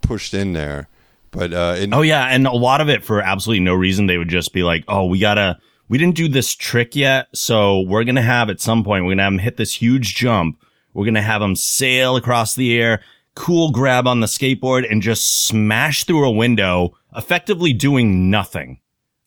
pushed 0.00 0.32
in 0.32 0.52
there. 0.52 0.88
But 1.32 1.52
uh, 1.52 1.74
it, 1.76 1.90
Oh 1.92 2.02
yeah, 2.02 2.26
and 2.26 2.46
a 2.46 2.52
lot 2.52 2.80
of 2.80 2.88
it 2.88 3.04
for 3.04 3.20
absolutely 3.20 3.64
no 3.64 3.74
reason. 3.74 4.06
They 4.06 4.16
would 4.16 4.28
just 4.28 4.52
be 4.52 4.62
like, 4.62 4.84
"Oh, 4.88 5.06
we 5.06 5.18
gotta, 5.18 5.58
we 5.88 5.98
didn't 5.98 6.14
do 6.14 6.28
this 6.28 6.54
trick 6.54 6.96
yet, 6.96 7.28
so 7.34 7.80
we're 7.80 8.04
gonna 8.04 8.22
have 8.22 8.48
at 8.48 8.60
some 8.60 8.84
point 8.84 9.04
we're 9.04 9.10
gonna 9.12 9.24
have 9.24 9.32
him 9.32 9.38
hit 9.40 9.56
this 9.56 9.74
huge 9.74 10.14
jump. 10.14 10.58
We're 10.94 11.04
gonna 11.04 11.20
have 11.20 11.42
him 11.42 11.54
sail 11.54 12.16
across 12.16 12.54
the 12.54 12.80
air, 12.80 13.02
cool 13.38 13.70
grab 13.70 14.06
on 14.08 14.20
the 14.20 14.26
skateboard, 14.26 14.90
and 14.90 15.00
just 15.00 15.44
smash 15.46 16.04
through 16.04 16.26
a 16.26 16.30
window, 16.30 16.96
effectively 17.16 17.72
doing 17.72 18.30
nothing 18.30 18.80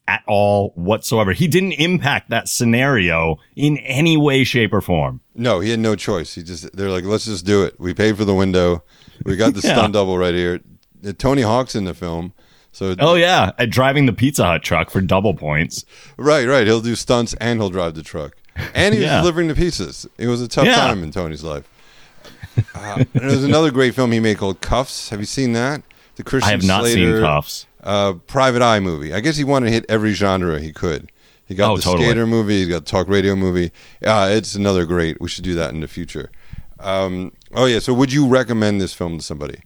at 0.07 0.21
all 0.27 0.73
whatsoever. 0.75 1.31
He 1.31 1.47
didn't 1.47 1.73
impact 1.73 2.29
that 2.29 2.49
scenario 2.49 3.37
in 3.55 3.77
any 3.77 4.17
way, 4.17 4.43
shape, 4.43 4.73
or 4.73 4.81
form. 4.81 5.21
No, 5.35 5.59
he 5.61 5.69
had 5.69 5.79
no 5.79 5.95
choice. 5.95 6.35
He 6.35 6.43
just 6.43 6.75
they're 6.75 6.89
like, 6.89 7.05
let's 7.05 7.25
just 7.25 7.45
do 7.45 7.63
it. 7.63 7.79
We 7.79 7.93
paid 7.93 8.17
for 8.17 8.25
the 8.25 8.33
window. 8.35 8.83
We 9.23 9.37
got 9.37 9.53
the 9.53 9.61
Yeah. 9.63 9.73
stunt 9.75 9.93
double 9.93 10.17
right 10.17 10.33
here. 10.33 10.59
Tony 11.17 11.41
Hawk's 11.43 11.75
in 11.75 11.85
the 11.85 11.93
film. 11.93 12.33
So 12.73 12.95
Oh 12.99 13.15
yeah, 13.15 13.51
at 13.57 13.69
driving 13.69 14.05
the 14.05 14.13
Pizza 14.13 14.43
Hut 14.45 14.63
truck 14.63 14.89
for 14.89 15.01
double 15.01 15.33
points. 15.33 15.85
right, 16.17 16.45
right. 16.47 16.65
He'll 16.67 16.81
do 16.81 16.95
stunts 16.95 17.33
and 17.35 17.59
he'll 17.59 17.69
drive 17.69 17.95
the 17.95 18.03
truck. 18.03 18.35
And 18.73 18.93
he 18.93 18.99
was 19.01 19.05
Yeah. 19.09 19.19
delivering 19.21 19.47
the 19.47 19.53
pizzas. 19.53 20.05
It 20.17 20.27
was 20.27 20.41
a 20.41 20.47
tough 20.47 20.65
Yeah. 20.65 20.75
time 20.75 21.03
in 21.03 21.11
Tony's 21.11 21.43
life. 21.43 21.67
Uh, 22.75 23.03
there's 23.13 23.43
another 23.43 23.71
great 23.71 23.93
film 23.95 24.11
he 24.11 24.19
made 24.19 24.37
called 24.37 24.61
Kuffs. 24.61 25.09
Have 25.09 25.19
you 25.19 25.25
seen 25.25 25.53
that? 25.53 25.81
The 26.15 26.23
Christian 26.23 26.47
I 26.49 26.51
have 26.51 26.63
not 26.63 26.81
Slater, 26.83 26.95
seen 27.17 27.23
Kuffs. 27.23 27.65
Uh, 27.83 28.13
Private 28.27 28.61
Eye 28.61 28.79
movie. 28.79 29.13
I 29.13 29.19
guess 29.21 29.37
he 29.37 29.43
wanted 29.43 29.67
to 29.67 29.71
hit 29.71 29.85
every 29.89 30.13
genre 30.13 30.59
he 30.59 30.71
could. 30.73 31.11
He 31.45 31.55
got 31.55 31.71
Oh, 31.71 31.75
the 31.77 31.81
totally. 31.83 32.05
skater 32.05 32.27
movie. 32.27 32.63
He 32.63 32.67
got 32.69 32.85
the 32.85 32.91
talk 32.91 33.07
radio 33.07 33.35
movie. 33.35 33.71
Uh, 34.05 34.29
it's 34.31 34.55
another 34.55 34.85
great. 34.85 35.19
We 35.19 35.27
should 35.29 35.43
do 35.43 35.55
that 35.55 35.71
in 35.73 35.79
the 35.81 35.87
future. 35.87 36.29
Um, 36.79 37.31
oh 37.53 37.65
yeah. 37.65 37.79
So 37.79 37.93
would 37.93 38.11
you 38.13 38.27
recommend 38.27 38.79
this 38.81 38.93
film 38.93 39.17
to 39.17 39.23
somebody? 39.23 39.61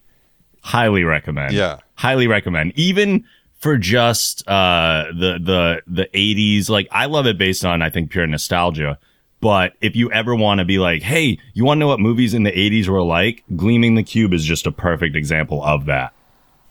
Highly 0.62 1.04
recommend. 1.04 1.54
Yeah. 1.54 1.80
highly 1.96 2.28
recommend. 2.28 2.74
Even 2.76 3.26
for 3.60 3.78
just 3.78 4.48
uh 4.48 5.06
the 5.18 5.40
the 5.42 5.82
the 5.88 6.10
80s, 6.14 6.70
like 6.70 6.88
I 6.92 7.06
love 7.06 7.26
it 7.28 7.38
based 7.38 7.64
on 7.66 7.82
I 7.82 7.90
think 7.90 8.12
pure 8.12 8.28
nostalgia. 8.28 8.98
But 9.46 9.74
if 9.80 9.96
you 9.96 10.12
ever 10.12 10.34
want 10.34 10.58
to 10.58 10.66
be 10.66 10.80
like, 10.80 11.04
hey, 11.04 11.38
you 11.54 11.66
want 11.66 11.78
to 11.78 11.80
know 11.82 11.88
what 11.90 12.00
movies 12.00 12.34
in 12.34 12.42
the 12.42 12.52
80s 12.52 12.88
were 12.88 13.04
like? 13.04 13.44
Gleaming 13.56 13.94
the 13.94 14.02
Cube 14.02 14.34
is 14.34 14.44
just 14.44 14.66
a 14.66 14.72
perfect 14.72 15.16
example 15.16 15.64
of 15.64 15.86
that. 15.86 16.14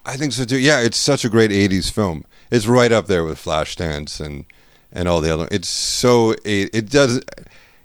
I 0.05 0.17
think 0.17 0.33
so 0.33 0.45
too. 0.45 0.59
Yeah, 0.59 0.81
it's 0.81 0.97
such 0.97 1.25
a 1.25 1.29
great 1.29 1.53
'80s 1.53 1.93
film. 1.93 2.25
It's 2.51 2.67
right 2.67 2.91
up 2.91 3.07
there 3.07 3.23
with 3.23 3.39
Flashdance 3.39 4.21
and 4.21 4.45
and 4.91 5.07
all 5.07 5.21
the 5.21 5.33
other. 5.33 5.47
It's 5.53 5.69
so 5.69 6.33
it, 6.45 6.75
it 6.75 6.91
does 6.91 7.23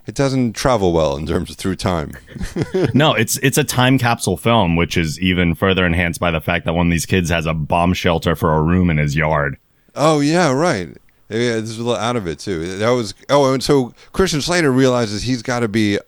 it 0.06 0.16
doesn't 0.16 0.54
travel 0.54 0.92
well 0.92 1.16
in 1.16 1.24
terms 1.24 1.50
of 1.50 1.56
through 1.56 1.76
time. 1.76 2.10
no, 2.92 3.14
it's 3.14 3.36
it's 3.44 3.58
a 3.58 3.64
time 3.64 3.96
capsule 3.96 4.36
film, 4.36 4.74
which 4.74 4.96
is 4.96 5.20
even 5.20 5.54
further 5.54 5.86
enhanced 5.86 6.18
by 6.18 6.32
the 6.32 6.40
fact 6.40 6.64
that 6.64 6.72
one 6.72 6.88
of 6.88 6.90
these 6.90 7.06
kids 7.06 7.30
has 7.30 7.46
a 7.46 7.54
bomb 7.54 7.94
shelter 7.94 8.34
for 8.34 8.56
a 8.56 8.60
room 8.60 8.90
in 8.90 8.98
his 8.98 9.14
yard. 9.14 9.56
Oh 9.94 10.18
yeah, 10.18 10.50
right. 10.50 10.96
Yeah, 11.30 11.60
this 11.60 11.70
is 11.70 11.78
a 11.78 11.84
little 11.84 12.00
out 12.00 12.16
of 12.16 12.26
it 12.26 12.40
too. 12.40 12.78
That 12.78 12.90
was 12.90 13.14
oh, 13.28 13.52
and 13.54 13.62
so 13.62 13.94
Christian 14.12 14.42
Slater 14.42 14.72
realizes 14.72 15.22
he's 15.22 15.42
got 15.42 15.60
to 15.60 15.68
be, 15.68 15.98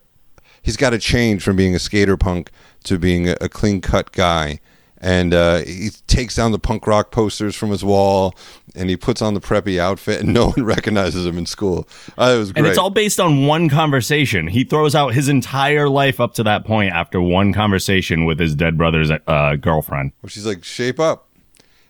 he's 0.63 0.77
got 0.77 0.91
to 0.91 0.99
change 0.99 1.45
from 1.45 1.57
being 1.57 1.75
a 1.75 1.79
skater 1.79 2.17
punk 2.17 2.51
to 2.85 2.99
being 2.99 3.29
a, 3.29 3.37
a 3.41 3.49
clean 3.49 3.81
cut 3.81 4.13
guy. 4.13 4.61
And 5.05 5.35
uh, 5.35 5.59
he 5.59 5.91
takes 6.07 6.37
down 6.37 6.53
the 6.53 6.61
punk 6.61 6.87
rock 6.87 7.11
posters 7.11 7.57
from 7.57 7.71
his 7.71 7.85
wall 7.85 8.37
and 8.77 8.89
he 8.89 8.97
puts 8.97 9.21
on 9.21 9.35
the 9.35 9.41
preppy 9.41 9.79
outfit 9.79 10.21
and 10.21 10.33
no 10.35 10.51
one 10.51 10.65
recognizes 10.65 11.27
him 11.27 11.39
in 11.39 11.47
school. 11.47 11.89
Uh, 12.17 12.35
it 12.35 12.39
was 12.39 12.53
great 12.53 12.61
and 12.61 12.67
it's 12.69 12.79
all 12.79 12.91
based 12.91 13.19
on 13.19 13.47
one 13.47 13.69
conversation. 13.69 14.47
He 14.47 14.63
throws 14.63 14.95
out 14.95 15.15
his 15.15 15.29
entire 15.29 15.89
life 15.89 16.21
up 16.21 16.35
to 16.35 16.45
that 16.45 16.65
point 16.65 16.93
after 16.93 17.21
one 17.21 17.53
conversation 17.53 18.25
with 18.25 18.39
his 18.39 18.55
dead 18.55 18.79
brother's 18.79 19.11
uh, 19.11 19.57
girlfriend. 19.57 20.13
Well, 20.23 20.31
she's 20.31 20.47
like 20.47 20.65
shape 20.65 21.01
up. 21.01 21.29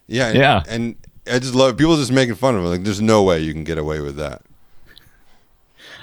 Yeah 0.06 0.28
and, 0.28 0.38
yeah. 0.38 0.62
and 0.68 0.96
i 1.30 1.38
just 1.38 1.54
love 1.54 1.76
people 1.76 1.96
just 1.96 2.12
making 2.12 2.34
fun 2.34 2.54
of 2.54 2.62
him. 2.62 2.70
Like 2.70 2.84
there's 2.84 3.00
no 3.00 3.22
way 3.22 3.40
you 3.40 3.52
can 3.52 3.64
get 3.64 3.78
away 3.78 4.00
with 4.00 4.16
that. 4.16 4.42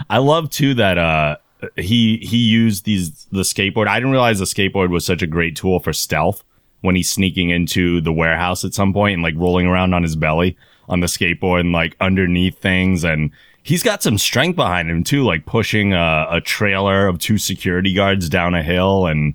I 0.10 0.20
love 0.20 0.50
too 0.50 0.74
that 0.76 0.98
uh 0.98 1.38
he 1.76 2.18
he 2.18 2.38
used 2.38 2.86
these 2.86 3.26
the 3.26 3.42
skateboard. 3.42 3.88
I 3.88 3.96
didn't 4.00 4.12
realize 4.12 4.40
the 4.40 4.46
skateboard 4.46 4.90
was 4.90 5.06
such 5.06 5.22
a 5.22 5.28
great 5.28 5.56
tool 5.56 5.80
for 5.80 5.94
stealth 5.94 6.44
when 6.82 6.96
he's 6.96 7.12
sneaking 7.12 7.50
into 7.50 8.02
the 8.02 8.14
warehouse 8.14 8.64
at 8.64 8.74
some 8.74 8.94
point 8.94 9.16
and 9.16 9.24
like 9.24 9.36
rolling 9.36 9.68
around 9.68 9.94
on 9.94 10.04
his 10.04 10.16
belly 10.16 10.58
on 10.88 11.02
the 11.02 11.08
skateboard 11.08 11.62
and 11.62 11.72
like 11.72 11.96
underneath 12.00 12.58
things. 12.60 13.04
And 13.04 13.32
he's 13.62 13.84
got 13.84 14.02
some 14.02 14.18
strength 14.18 14.56
behind 14.56 14.90
him 14.90 15.04
too, 15.04 15.24
like 15.24 15.46
pushing 15.46 15.94
a, 15.94 16.28
a 16.30 16.42
trailer 16.42 17.08
of 17.08 17.20
two 17.20 17.38
security 17.38 17.94
guards 17.94 18.30
down 18.30 18.56
a 18.56 18.64
hill 18.64 19.06
and 19.06 19.34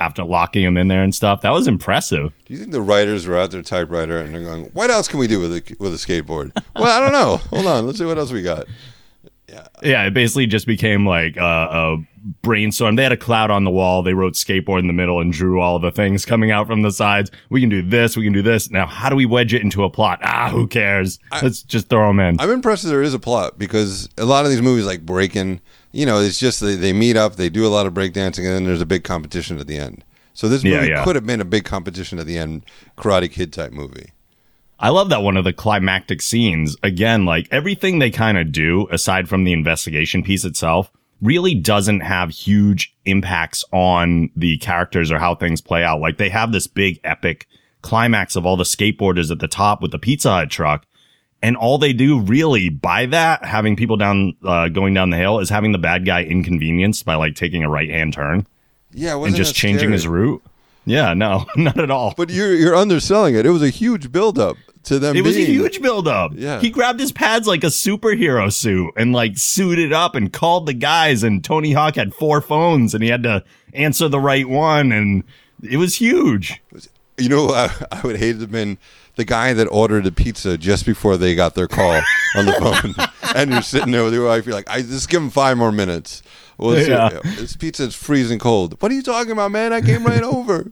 after 0.00 0.24
locking 0.24 0.62
him 0.62 0.76
in 0.76 0.88
there 0.88 1.02
and 1.02 1.14
stuff. 1.14 1.40
That 1.42 1.50
was 1.50 1.66
impressive. 1.66 2.32
Do 2.44 2.52
you 2.54 2.58
think 2.58 2.72
the 2.72 2.80
writers 2.82 3.26
were 3.26 3.38
out 3.38 3.50
their 3.50 3.62
typewriter 3.62 4.18
and 4.18 4.34
they're 4.34 4.42
going, 4.42 4.66
"What 4.72 4.90
else 4.90 5.08
can 5.08 5.18
we 5.18 5.26
do 5.26 5.40
with 5.40 5.52
a 5.52 5.76
with 5.78 5.94
a 5.94 5.96
skateboard?" 5.96 6.52
well, 6.74 6.84
I 6.84 7.00
don't 7.00 7.12
know. 7.12 7.36
Hold 7.50 7.66
on, 7.66 7.86
let's 7.86 7.98
see 7.98 8.04
what 8.04 8.18
else 8.18 8.32
we 8.32 8.42
got. 8.42 8.66
Yeah, 9.48 9.66
yeah. 9.82 10.06
It 10.06 10.14
basically 10.14 10.46
just 10.46 10.66
became 10.66 11.06
like 11.06 11.38
uh, 11.38 11.68
a 11.70 11.96
brainstorm. 12.42 12.96
They 12.96 13.04
had 13.04 13.12
a 13.12 13.16
cloud 13.16 13.50
on 13.50 13.64
the 13.64 13.70
wall. 13.70 14.02
They 14.02 14.12
wrote 14.12 14.34
skateboard 14.34 14.80
in 14.80 14.86
the 14.88 14.92
middle 14.92 15.20
and 15.20 15.32
drew 15.32 15.60
all 15.60 15.78
the 15.78 15.92
things 15.92 16.24
coming 16.24 16.50
out 16.50 16.66
from 16.66 16.82
the 16.82 16.90
sides. 16.90 17.30
We 17.48 17.60
can 17.60 17.70
do 17.70 17.82
this. 17.82 18.16
We 18.16 18.24
can 18.24 18.32
do 18.32 18.42
this. 18.42 18.70
Now, 18.70 18.86
how 18.86 19.08
do 19.08 19.16
we 19.16 19.24
wedge 19.24 19.54
it 19.54 19.62
into 19.62 19.84
a 19.84 19.90
plot? 19.90 20.18
Ah, 20.22 20.50
who 20.50 20.66
cares? 20.66 21.18
I, 21.30 21.40
Let's 21.42 21.62
just 21.62 21.88
throw 21.88 22.08
them 22.08 22.18
in. 22.20 22.40
I'm 22.40 22.50
impressed 22.50 22.82
that 22.82 22.88
there 22.88 23.02
is 23.02 23.14
a 23.14 23.18
plot 23.20 23.58
because 23.58 24.08
a 24.18 24.24
lot 24.24 24.44
of 24.44 24.50
these 24.50 24.62
movies, 24.62 24.84
like 24.84 25.06
Breaking, 25.06 25.60
you 25.92 26.06
know, 26.06 26.20
it's 26.20 26.38
just 26.38 26.60
they, 26.60 26.74
they 26.74 26.92
meet 26.92 27.16
up, 27.16 27.36
they 27.36 27.48
do 27.48 27.66
a 27.66 27.68
lot 27.68 27.86
of 27.86 27.94
breakdancing, 27.94 28.38
and 28.38 28.48
then 28.48 28.64
there's 28.64 28.80
a 28.80 28.86
big 28.86 29.04
competition 29.04 29.58
at 29.58 29.66
the 29.66 29.78
end. 29.78 30.04
So 30.34 30.48
this 30.48 30.62
movie 30.62 30.88
yeah, 30.88 30.98
yeah. 30.98 31.04
could 31.04 31.16
have 31.16 31.26
been 31.26 31.40
a 31.40 31.46
big 31.46 31.64
competition 31.64 32.18
at 32.18 32.26
the 32.26 32.36
end, 32.36 32.66
Karate 32.98 33.30
Kid 33.30 33.52
type 33.52 33.72
movie. 33.72 34.12
I 34.78 34.90
love 34.90 35.08
that 35.08 35.22
one 35.22 35.38
of 35.38 35.44
the 35.44 35.54
climactic 35.54 36.20
scenes. 36.20 36.76
Again, 36.82 37.24
like 37.24 37.48
everything 37.50 37.98
they 37.98 38.10
kind 38.10 38.36
of 38.36 38.52
do, 38.52 38.86
aside 38.90 39.28
from 39.28 39.44
the 39.44 39.54
investigation 39.54 40.22
piece 40.22 40.44
itself, 40.44 40.90
really 41.22 41.54
doesn't 41.54 42.00
have 42.00 42.30
huge 42.30 42.94
impacts 43.06 43.64
on 43.72 44.30
the 44.36 44.58
characters 44.58 45.10
or 45.10 45.18
how 45.18 45.34
things 45.34 45.62
play 45.62 45.82
out. 45.82 46.00
Like 46.00 46.18
they 46.18 46.28
have 46.28 46.52
this 46.52 46.66
big 46.66 47.00
epic 47.04 47.46
climax 47.80 48.36
of 48.36 48.44
all 48.44 48.56
the 48.56 48.64
skateboarders 48.64 49.30
at 49.30 49.38
the 49.38 49.48
top 49.48 49.80
with 49.80 49.92
the 49.92 49.98
Pizza 49.98 50.30
Hut 50.30 50.50
truck. 50.50 50.84
And 51.42 51.56
all 51.56 51.78
they 51.78 51.92
do 51.92 52.18
really 52.18 52.70
by 52.70 53.06
that, 53.06 53.44
having 53.44 53.76
people 53.76 53.96
down, 53.96 54.34
uh, 54.44 54.68
going 54.68 54.94
down 54.94 55.10
the 55.10 55.16
hill 55.16 55.38
is 55.38 55.48
having 55.50 55.72
the 55.72 55.78
bad 55.78 56.04
guy 56.06 56.22
inconvenienced 56.22 57.04
by 57.04 57.14
like 57.14 57.34
taking 57.34 57.62
a 57.62 57.68
right 57.68 57.90
hand 57.90 58.14
turn. 58.14 58.46
Yeah. 58.92 59.22
And 59.22 59.36
just 59.36 59.54
changing 59.54 59.80
scary? 59.80 59.92
his 59.92 60.08
route. 60.08 60.42
Yeah, 60.86 61.14
no, 61.14 61.44
not 61.56 61.78
at 61.78 61.90
all. 61.90 62.14
But 62.16 62.30
you're 62.30 62.54
you're 62.54 62.74
underselling 62.74 63.34
it. 63.34 63.44
It 63.44 63.50
was 63.50 63.62
a 63.62 63.68
huge 63.68 64.10
buildup 64.10 64.56
to 64.84 64.98
them. 64.98 65.10
It 65.10 65.24
being, 65.24 65.26
was 65.26 65.36
a 65.36 65.44
huge 65.44 65.82
buildup. 65.82 66.32
Yeah, 66.34 66.60
he 66.60 66.70
grabbed 66.70 67.00
his 67.00 67.12
pads 67.12 67.46
like 67.46 67.64
a 67.64 67.68
superhero 67.68 68.50
suit 68.52 68.92
and 68.96 69.12
like 69.12 69.36
suited 69.36 69.92
up 69.92 70.14
and 70.14 70.32
called 70.32 70.66
the 70.66 70.74
guys. 70.74 71.22
And 71.22 71.44
Tony 71.44 71.72
Hawk 71.72 71.96
had 71.96 72.14
four 72.14 72.40
phones 72.40 72.94
and 72.94 73.02
he 73.02 73.10
had 73.10 73.24
to 73.24 73.44
answer 73.74 74.08
the 74.08 74.20
right 74.20 74.48
one, 74.48 74.92
and 74.92 75.24
it 75.62 75.76
was 75.76 75.96
huge. 75.96 76.62
You 77.18 77.28
know, 77.28 77.48
I, 77.48 77.70
I 77.90 78.00
would 78.02 78.16
hate 78.16 78.34
to 78.34 78.40
have 78.40 78.52
been 78.52 78.78
the 79.16 79.24
guy 79.24 79.52
that 79.54 79.66
ordered 79.66 80.04
the 80.04 80.12
pizza 80.12 80.58
just 80.58 80.84
before 80.84 81.16
they 81.16 81.34
got 81.34 81.54
their 81.54 81.66
call 81.66 82.02
on 82.36 82.46
the 82.46 82.52
phone, 82.52 82.94
and 83.34 83.50
you're 83.50 83.62
sitting 83.62 83.90
there 83.90 84.04
with 84.04 84.14
your 84.14 84.26
wife. 84.26 84.46
You're 84.46 84.54
like, 84.54 84.68
I 84.68 84.82
just 84.82 85.08
give 85.08 85.22
him 85.22 85.30
five 85.30 85.56
more 85.56 85.72
minutes. 85.72 86.22
Well, 86.58 86.70
this, 86.70 86.88
yeah. 86.88 87.20
this 87.22 87.56
pizza 87.56 87.84
is 87.84 87.94
freezing 87.94 88.38
cold. 88.38 88.80
What 88.80 88.90
are 88.90 88.94
you 88.94 89.02
talking 89.02 89.32
about, 89.32 89.50
man? 89.50 89.72
I 89.72 89.80
came 89.80 90.04
right 90.04 90.22
over. 90.22 90.70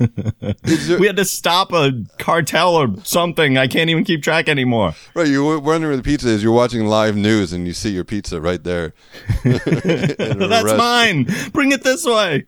there, 0.40 0.98
we 0.98 1.06
had 1.06 1.16
to 1.16 1.24
stop 1.24 1.72
a 1.72 1.92
cartel 2.18 2.74
or 2.74 2.88
something. 3.04 3.58
I 3.58 3.66
can't 3.66 3.90
even 3.90 4.04
keep 4.04 4.22
track 4.22 4.48
anymore. 4.48 4.94
Right, 5.14 5.28
you're 5.28 5.60
wondering 5.60 5.90
where 5.90 5.96
the 5.96 6.02
pizza 6.02 6.28
is. 6.28 6.42
You're 6.42 6.52
watching 6.52 6.86
live 6.86 7.16
news 7.16 7.52
and 7.52 7.66
you 7.66 7.74
see 7.74 7.90
your 7.90 8.04
pizza 8.04 8.40
right 8.40 8.62
there. 8.62 8.94
That's 9.44 10.74
mine. 10.74 11.26
Bring 11.52 11.72
it 11.72 11.82
this 11.82 12.06
way. 12.06 12.46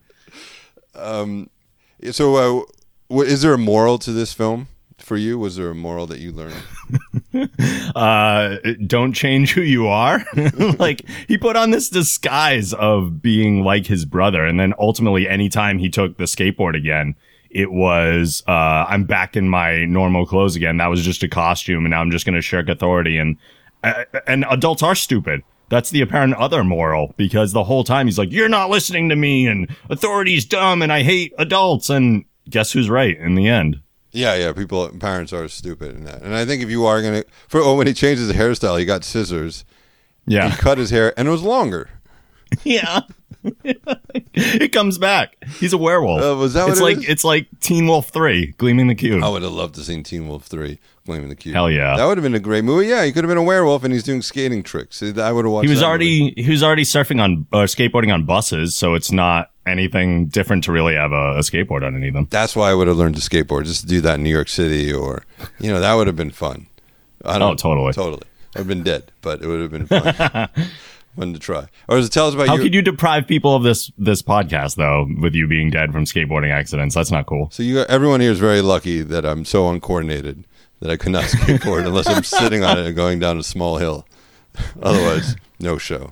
Um, 0.94 1.50
so, 2.11 2.61
uh, 2.61 2.62
is 3.20 3.42
there 3.42 3.55
a 3.55 3.59
moral 3.59 3.98
to 3.98 4.12
this 4.12 4.33
film? 4.33 4.68
for 5.03 5.16
you? 5.16 5.38
Was 5.38 5.57
there 5.57 5.70
a 5.70 5.75
moral 5.75 6.07
that 6.07 6.20
you 6.20 6.33
learned? 6.33 6.55
uh, 7.96 8.57
don't 8.87 9.12
change 9.12 9.53
who 9.53 9.61
you 9.61 9.88
are. 9.88 10.25
like 10.79 11.05
he 11.29 11.37
put 11.37 11.57
on 11.57 11.70
this 11.70 11.88
disguise 11.88 12.72
of 12.72 13.20
being 13.20 13.64
like 13.64 13.87
his 13.87 14.05
brother, 14.05 14.44
and 14.44 14.59
then 14.59 14.72
ultimately, 14.79 15.29
anytime 15.29 15.79
he 15.79 15.90
took 15.90 16.16
the 16.16 16.25
skateboard 16.25 16.77
again, 16.77 17.14
it 17.51 17.72
was 17.72 18.42
uh, 18.48 18.87
I'm 18.88 19.05
back 19.05 19.37
in 19.37 19.48
my 19.48 19.85
normal 19.85 20.27
clothes 20.27 20.57
again. 20.57 20.79
That 20.79 20.88
was 20.88 21.05
just 21.05 21.22
a 21.22 21.29
costume, 21.29 21.85
and 21.85 21.90
now 21.90 22.01
I'm 22.01 22.11
just 22.11 22.25
going 22.25 22.37
to 22.37 22.42
shirk 22.42 22.68
authority. 22.68 23.18
And 23.18 23.37
uh, 23.85 24.05
and 24.27 24.44
adults 24.48 24.83
are 24.83 24.94
stupid. 24.94 25.42
That's 25.68 25.90
the 25.90 26.03
apparent 26.03 26.35
other 26.35 26.64
moral 26.64 27.14
because 27.16 27.53
the 27.53 27.64
whole 27.64 27.85
time 27.85 28.07
he's 28.07 28.18
like, 28.18 28.31
"You're 28.33 28.48
not 28.48 28.70
listening 28.70 29.09
to 29.09 29.16
me," 29.16 29.46
and 29.46 29.75
authority's 29.90 30.44
dumb, 30.44 30.83
and 30.83 30.92
I 30.92 31.03
hate 31.03 31.33
adults. 31.38 31.90
And 31.90 32.25
guess 32.48 32.72
who's 32.72 32.90
right 32.90 33.16
in 33.18 33.35
the 33.35 33.48
end? 33.48 33.81
Yeah, 34.12 34.35
yeah. 34.35 34.52
People, 34.52 34.88
parents 34.98 35.33
are 35.33 35.48
stupid 35.48 35.94
in 35.96 36.05
that, 36.05 36.22
and 36.22 36.35
I 36.35 36.44
think 36.44 36.62
if 36.62 36.70
you 36.70 36.85
are 36.85 37.00
gonna, 37.02 37.24
for 37.48 37.61
oh, 37.61 37.76
when 37.76 37.87
he 37.87 37.94
changed 37.94 38.20
his 38.20 38.33
hairstyle, 38.33 38.78
he 38.78 38.85
got 38.85 39.05
scissors. 39.05 39.64
Yeah, 40.26 40.50
he 40.50 40.57
cut 40.57 40.78
his 40.78 40.90
hair, 40.90 41.18
and 41.18 41.26
it 41.26 41.31
was 41.31 41.42
longer. 41.42 41.88
yeah, 42.64 43.00
it 44.35 44.72
comes 44.72 44.98
back. 44.98 45.37
He's 45.59 45.72
a 45.72 45.78
werewolf. 45.78 46.22
Uh, 46.22 46.37
was 46.37 46.55
that? 46.55 46.68
It's 46.68 46.81
like 46.81 46.98
it 46.98 47.09
it's 47.09 47.24
like 47.24 47.48
Teen 47.61 47.87
Wolf 47.87 48.09
Three, 48.09 48.52
Gleaming 48.59 48.87
the 48.87 48.94
Cube. 48.94 49.22
I 49.22 49.28
would 49.28 49.42
have 49.42 49.52
loved 49.52 49.74
to 49.76 49.83
seen 49.83 50.02
Teen 50.02 50.28
Wolf 50.28 50.44
Three, 50.44 50.78
Gleaming 51.07 51.28
the 51.28 51.35
Cube. 51.35 51.55
Hell 51.55 51.70
yeah, 51.70 51.96
that 51.96 52.05
would 52.05 52.18
have 52.18 52.22
been 52.22 52.35
a 52.35 52.40
great 52.40 52.64
movie. 52.64 52.87
Yeah, 52.87 53.05
he 53.05 53.12
could 53.12 53.24
have 53.24 53.28
been 53.28 53.38
a 53.38 53.42
werewolf, 53.42 53.85
and 53.85 53.92
he's 53.92 54.05
doing 54.05 54.22
skating 54.22 54.62
tricks. 54.62 55.02
I 55.02 55.33
would 55.33 55.44
have 55.44 55.52
watched. 55.52 55.66
He 55.66 55.70
was 55.70 55.83
already 55.83 56.24
movie. 56.24 56.42
he 56.42 56.50
was 56.50 56.62
already 56.62 56.85
surfing 56.85 57.20
on 57.20 57.46
uh, 57.52 57.59
skateboarding 57.64 58.12
on 58.12 58.24
buses, 58.24 58.74
so 58.74 58.94
it's 58.94 59.11
not 59.11 59.50
anything 59.66 60.26
different 60.26 60.64
to 60.64 60.72
really 60.72 60.94
have 60.94 61.12
a, 61.12 61.37
a, 61.37 61.38
skateboard 61.38 61.87
on 61.87 61.94
any 61.94 62.09
of 62.09 62.14
them. 62.14 62.26
That's 62.31 62.57
why 62.57 62.70
I 62.70 62.74
would 62.74 62.88
have 62.88 62.96
learned 62.96 63.16
to 63.16 63.20
skateboard, 63.20 63.64
just 63.64 63.83
to 63.83 63.87
do 63.87 64.00
that 64.00 64.16
in 64.16 64.24
New 64.24 64.31
York 64.31 64.48
City, 64.48 64.92
or 64.92 65.24
you 65.59 65.70
know, 65.72 65.81
that 65.81 65.94
would 65.94 66.07
have 66.07 66.16
been 66.16 66.31
fun. 66.31 66.66
I 67.24 67.38
don't, 67.38 67.52
oh, 67.52 67.55
totally, 67.55 67.92
totally. 67.92 68.26
I've 68.57 68.66
been 68.66 68.83
dead, 68.83 69.12
but 69.22 69.42
it 69.42 69.46
would 69.46 69.61
have 69.61 69.70
been 69.70 69.87
fun. 69.87 70.48
fun 71.16 71.33
to 71.33 71.38
try. 71.38 71.66
Or 71.88 71.96
does 71.96 72.07
it 72.07 72.12
tell 72.12 72.27
us 72.29 72.35
about 72.35 72.48
how 72.48 72.57
you? 72.57 72.62
could 72.62 72.75
you 72.75 72.83
deprive 72.83 73.27
people 73.27 73.55
of 73.55 73.62
this 73.62 73.90
this 73.98 74.22
podcast 74.22 74.77
though, 74.77 75.07
with 75.20 75.35
you 75.35 75.46
being 75.46 75.70
dead 75.70 75.92
from 75.92 76.05
skateboarding 76.05 76.51
accidents? 76.53 76.94
That's 76.94 77.11
not 77.11 77.27
cool. 77.27 77.51
So 77.51 77.62
you, 77.62 77.81
everyone 77.81 78.20
here 78.20 78.33
is 78.33 78.38
very 78.38 78.61
lucky 78.61 79.03
that 79.03 79.25
I'm 79.25 79.44
so 79.44 79.68
uncoordinated 79.68 80.44
that 80.81 80.90
I 80.90 80.96
could 80.96 81.12
not 81.12 81.25
skateboard 81.29 81.87
unless 81.87 82.07
I'm 82.09 82.25
sitting 82.25 82.64
on 82.64 82.79
it 82.79 82.87
and 82.87 82.96
going 82.96 83.18
down 83.18 83.38
a 83.38 83.42
small 83.42 83.79
hill. 83.79 84.07
Otherwise, 84.83 85.37
no 85.61 85.79
show. 85.79 86.11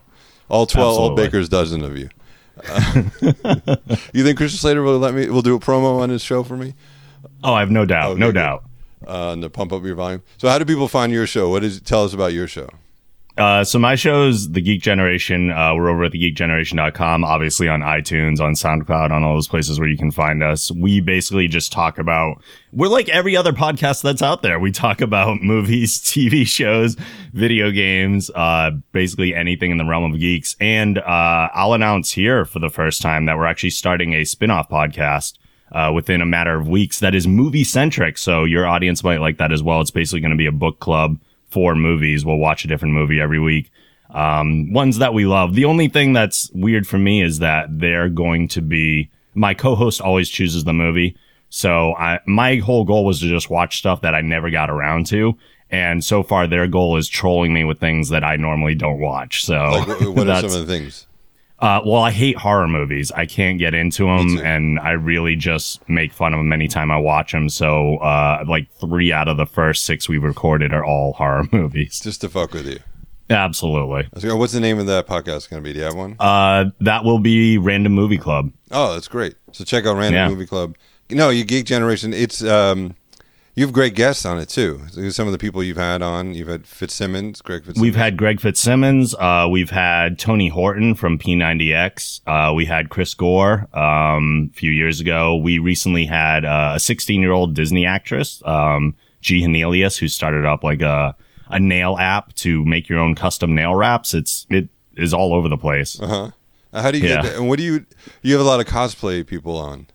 All 0.48 0.66
twelve, 0.66 0.94
Absolutely. 0.96 1.10
all 1.10 1.16
Baker's 1.16 1.48
dozen 1.48 1.82
of 1.84 1.96
you. 1.96 2.08
Uh, 2.68 3.02
you 4.12 4.24
think 4.24 4.36
Christian 4.36 4.58
Slater 4.58 4.82
will 4.82 4.98
let 4.98 5.14
me? 5.14 5.28
Will 5.28 5.42
do 5.42 5.54
a 5.54 5.60
promo 5.60 6.00
on 6.00 6.10
his 6.10 6.22
show 6.22 6.42
for 6.42 6.56
me? 6.56 6.74
Oh, 7.44 7.54
I 7.54 7.60
have 7.60 7.70
no 7.70 7.84
doubt. 7.84 8.12
Okay, 8.12 8.20
no 8.20 8.28
good. 8.28 8.34
doubt. 8.34 8.64
Uh, 9.06 9.32
and 9.32 9.42
to 9.42 9.48
pump 9.48 9.72
up 9.72 9.82
your 9.82 9.94
volume. 9.94 10.22
So, 10.36 10.48
how 10.48 10.58
do 10.58 10.64
people 10.64 10.88
find 10.88 11.10
your 11.12 11.26
show? 11.26 11.48
What 11.48 11.64
is? 11.64 11.80
Tell 11.80 12.04
us 12.04 12.12
about 12.12 12.32
your 12.32 12.46
show. 12.46 12.68
Uh, 13.36 13.64
so 13.64 13.78
my 13.78 13.94
show's 13.94 14.50
The 14.50 14.60
Geek 14.60 14.82
Generation. 14.82 15.50
Uh, 15.50 15.74
we're 15.74 15.88
over 15.88 16.04
at 16.04 16.12
thegeekgeneration.com, 16.12 17.24
obviously 17.24 17.68
on 17.68 17.80
iTunes, 17.80 18.40
on 18.40 18.54
SoundCloud, 18.54 19.10
on 19.10 19.22
all 19.22 19.34
those 19.34 19.48
places 19.48 19.78
where 19.78 19.88
you 19.88 19.96
can 19.96 20.10
find 20.10 20.42
us. 20.42 20.70
We 20.72 21.00
basically 21.00 21.46
just 21.48 21.72
talk 21.72 21.98
about, 21.98 22.42
we're 22.72 22.88
like 22.88 23.08
every 23.08 23.36
other 23.36 23.52
podcast 23.52 24.02
that's 24.02 24.20
out 24.22 24.42
there. 24.42 24.58
We 24.58 24.72
talk 24.72 25.00
about 25.00 25.40
movies, 25.42 25.98
TV 26.00 26.46
shows, 26.46 26.96
video 27.32 27.70
games, 27.70 28.30
uh, 28.34 28.72
basically 28.92 29.34
anything 29.34 29.70
in 29.70 29.78
the 29.78 29.84
realm 29.84 30.12
of 30.12 30.18
geeks. 30.18 30.56
And, 30.60 30.98
uh, 30.98 31.48
I'll 31.54 31.72
announce 31.72 32.12
here 32.12 32.44
for 32.44 32.58
the 32.58 32.70
first 32.70 33.00
time 33.00 33.26
that 33.26 33.36
we're 33.36 33.46
actually 33.46 33.70
starting 33.70 34.12
a 34.14 34.24
spin-off 34.24 34.68
podcast. 34.68 35.38
Uh, 35.72 35.92
within 35.94 36.20
a 36.20 36.26
matter 36.26 36.56
of 36.56 36.66
weeks, 36.66 36.98
that 36.98 37.14
is 37.14 37.28
movie 37.28 37.62
centric. 37.62 38.18
So 38.18 38.42
your 38.42 38.66
audience 38.66 39.04
might 39.04 39.20
like 39.20 39.36
that 39.38 39.52
as 39.52 39.62
well. 39.62 39.80
It's 39.80 39.92
basically 39.92 40.18
going 40.18 40.32
to 40.32 40.36
be 40.36 40.46
a 40.46 40.52
book 40.52 40.80
club 40.80 41.16
four 41.50 41.74
movies. 41.74 42.24
We'll 42.24 42.36
watch 42.38 42.64
a 42.64 42.68
different 42.68 42.94
movie 42.94 43.20
every 43.20 43.40
week. 43.40 43.70
Um, 44.12 44.72
ones 44.72 44.98
that 44.98 45.14
we 45.14 45.24
love. 45.26 45.54
The 45.54 45.64
only 45.66 45.88
thing 45.88 46.12
that's 46.12 46.50
weird 46.52 46.86
for 46.86 46.98
me 46.98 47.22
is 47.22 47.38
that 47.38 47.66
they're 47.78 48.08
going 48.08 48.48
to 48.48 48.60
be 48.62 49.10
my 49.34 49.54
co-host 49.54 50.00
always 50.00 50.28
chooses 50.28 50.64
the 50.64 50.72
movie. 50.72 51.16
So 51.48 51.94
I, 51.94 52.18
my 52.26 52.56
whole 52.56 52.84
goal 52.84 53.04
was 53.04 53.20
to 53.20 53.28
just 53.28 53.50
watch 53.50 53.78
stuff 53.78 54.00
that 54.02 54.14
I 54.14 54.20
never 54.20 54.50
got 54.50 54.70
around 54.70 55.06
to. 55.08 55.36
And 55.70 56.04
so 56.04 56.24
far 56.24 56.46
their 56.48 56.66
goal 56.66 56.96
is 56.96 57.08
trolling 57.08 57.52
me 57.52 57.62
with 57.64 57.78
things 57.78 58.08
that 58.08 58.24
I 58.24 58.34
normally 58.36 58.74
don't 58.74 58.98
watch. 58.98 59.44
So 59.44 59.54
Like, 59.86 59.98
wh- 59.98 60.16
what 60.16 60.28
are 60.28 60.40
some 60.48 60.60
of 60.60 60.66
the 60.66 60.72
things? 60.78 61.06
Uh, 61.60 61.80
well, 61.84 62.02
I 62.02 62.10
hate 62.10 62.36
horror 62.36 62.66
movies. 62.68 63.12
I 63.12 63.26
can't 63.26 63.58
get 63.58 63.74
into 63.74 64.04
them, 64.06 64.38
and 64.38 64.78
I 64.80 64.92
really 64.92 65.36
just 65.36 65.86
make 65.88 66.12
fun 66.12 66.32
of 66.32 66.38
them 66.38 66.52
anytime 66.52 66.90
I 66.90 66.96
watch 66.98 67.32
them. 67.32 67.48
So, 67.48 67.96
uh, 67.98 68.44
like 68.48 68.70
three 68.80 69.12
out 69.12 69.28
of 69.28 69.36
the 69.36 69.46
first 69.46 69.84
six 69.84 70.08
we 70.08 70.18
recorded 70.18 70.72
are 70.72 70.84
all 70.84 71.12
horror 71.12 71.44
movies. 71.52 72.00
Just 72.00 72.20
to 72.22 72.28
fuck 72.28 72.52
with 72.52 72.66
you. 72.66 72.78
Absolutely. 73.28 74.08
What's 74.34 74.52
the 74.52 74.60
name 74.60 74.78
of 74.80 74.86
that 74.86 75.06
podcast 75.06 75.50
going 75.50 75.62
to 75.62 75.64
be? 75.68 75.72
Do 75.72 75.78
you 75.78 75.84
have 75.84 75.94
one? 75.94 76.16
Uh, 76.18 76.70
that 76.80 77.04
will 77.04 77.20
be 77.20 77.58
Random 77.58 77.92
Movie 77.92 78.18
Club. 78.18 78.50
oh, 78.72 78.94
that's 78.94 79.06
great. 79.08 79.36
So 79.52 79.62
check 79.64 79.86
out 79.86 79.96
Random 79.96 80.14
Yeah. 80.14 80.28
Movie 80.28 80.46
Club. 80.46 80.76
No, 81.10 81.28
you 81.30 81.44
Geek 81.44 81.64
Generation. 81.66 82.12
It's 82.12 82.42
um, 82.42 82.96
you 83.60 83.66
have 83.66 83.74
great 83.74 83.94
guests 83.94 84.24
on 84.24 84.38
it 84.38 84.48
too. 84.48 84.80
Some 85.10 85.26
of 85.28 85.32
the 85.32 85.38
people 85.38 85.62
you've 85.62 85.76
had 85.76 86.00
on, 86.00 86.32
you've 86.32 86.48
had 86.48 86.66
Fitzsimmons, 86.66 87.42
Greg 87.42 87.60
Fitzsimmons. 87.60 87.82
We've 87.82 87.94
had 87.94 88.16
Greg 88.16 88.40
Fitzsimmons. 88.40 89.14
Uh, 89.14 89.48
we've 89.50 89.68
had 89.68 90.18
Tony 90.18 90.48
Horton 90.48 90.94
from 90.94 91.18
P90X. 91.18 92.22
Uh, 92.26 92.54
we 92.54 92.64
had 92.64 92.88
Chris 92.88 93.12
Gore 93.12 93.68
um, 93.76 94.48
a 94.50 94.56
few 94.56 94.70
years 94.70 94.98
ago. 94.98 95.36
We 95.36 95.58
recently 95.58 96.06
had 96.06 96.46
uh, 96.46 96.72
a 96.76 96.80
16 96.80 97.20
year 97.20 97.32
old 97.32 97.52
Disney 97.54 97.84
actress, 97.84 98.42
um, 98.46 98.94
G. 99.20 99.42
Hannelius, 99.42 99.98
who 99.98 100.08
started 100.08 100.46
up 100.46 100.64
like 100.64 100.80
a 100.80 101.14
a 101.50 101.60
nail 101.60 101.98
app 101.98 102.32
to 102.36 102.64
make 102.64 102.88
your 102.88 102.98
own 102.98 103.14
custom 103.14 103.54
nail 103.54 103.74
wraps. 103.74 104.14
It's 104.14 104.46
it 104.48 104.70
is 104.96 105.12
all 105.12 105.34
over 105.34 105.50
the 105.50 105.58
place. 105.58 106.00
Uh, 106.00 106.06
huh. 106.06 106.30
How 106.80 106.90
do 106.90 106.98
you 106.98 107.08
Yeah. 107.08 107.20
get? 107.22 107.34
And 107.36 107.46
what 107.46 107.58
do 107.58 107.64
you? 107.64 107.84
You 108.22 108.32
have 108.38 108.40
a 108.40 108.48
lot 108.48 108.60
of 108.60 108.66
cosplay 108.66 109.26
people 109.26 109.58
on. 109.58 109.86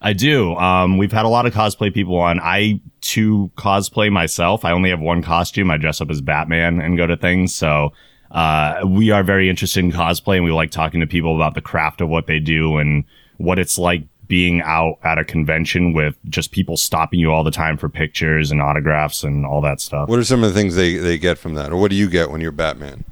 I 0.00 0.12
do. 0.12 0.54
Um, 0.56 0.98
we've 0.98 1.12
had 1.12 1.24
a 1.24 1.28
lot 1.28 1.46
of 1.46 1.54
cosplay 1.54 1.92
people 1.94 2.18
on. 2.18 2.38
I 2.40 2.80
too 3.04 3.50
cosplay 3.56 4.10
myself. 4.10 4.64
I 4.64 4.72
only 4.72 4.90
have 4.90 5.00
one 5.00 5.22
costume. 5.22 5.70
I 5.70 5.76
dress 5.76 6.00
up 6.00 6.10
as 6.10 6.20
Batman 6.20 6.80
and 6.80 6.96
go 6.96 7.06
to 7.06 7.16
things. 7.16 7.54
So, 7.54 7.92
uh, 8.30 8.80
we 8.86 9.10
are 9.10 9.22
very 9.22 9.48
interested 9.48 9.84
in 9.84 9.92
cosplay 9.92 10.36
and 10.36 10.44
we 10.44 10.50
like 10.50 10.72
talking 10.72 11.00
to 11.00 11.06
people 11.06 11.36
about 11.36 11.54
the 11.54 11.60
craft 11.60 12.00
of 12.00 12.08
what 12.08 12.26
they 12.26 12.40
do 12.40 12.78
and 12.78 13.04
what 13.36 13.58
it's 13.58 13.78
like 13.78 14.02
being 14.26 14.62
out 14.62 14.98
at 15.04 15.18
a 15.18 15.24
convention 15.24 15.92
with 15.92 16.16
just 16.28 16.50
people 16.50 16.76
stopping 16.76 17.20
you 17.20 17.30
all 17.30 17.44
the 17.44 17.50
time 17.50 17.76
for 17.76 17.88
pictures 17.88 18.50
and 18.50 18.60
autographs 18.60 19.22
and 19.22 19.46
all 19.46 19.60
that 19.60 19.80
stuff. 19.80 20.08
What 20.08 20.18
are 20.18 20.24
some 20.24 20.42
of 20.42 20.52
the 20.52 20.58
things 20.58 20.74
they 20.74 20.96
they 20.96 21.18
get 21.18 21.38
from 21.38 21.54
that, 21.54 21.70
or 21.72 21.76
what 21.76 21.90
do 21.90 21.96
you 21.96 22.08
get 22.08 22.30
when 22.30 22.40
you're 22.40 22.52
Batman? 22.52 23.04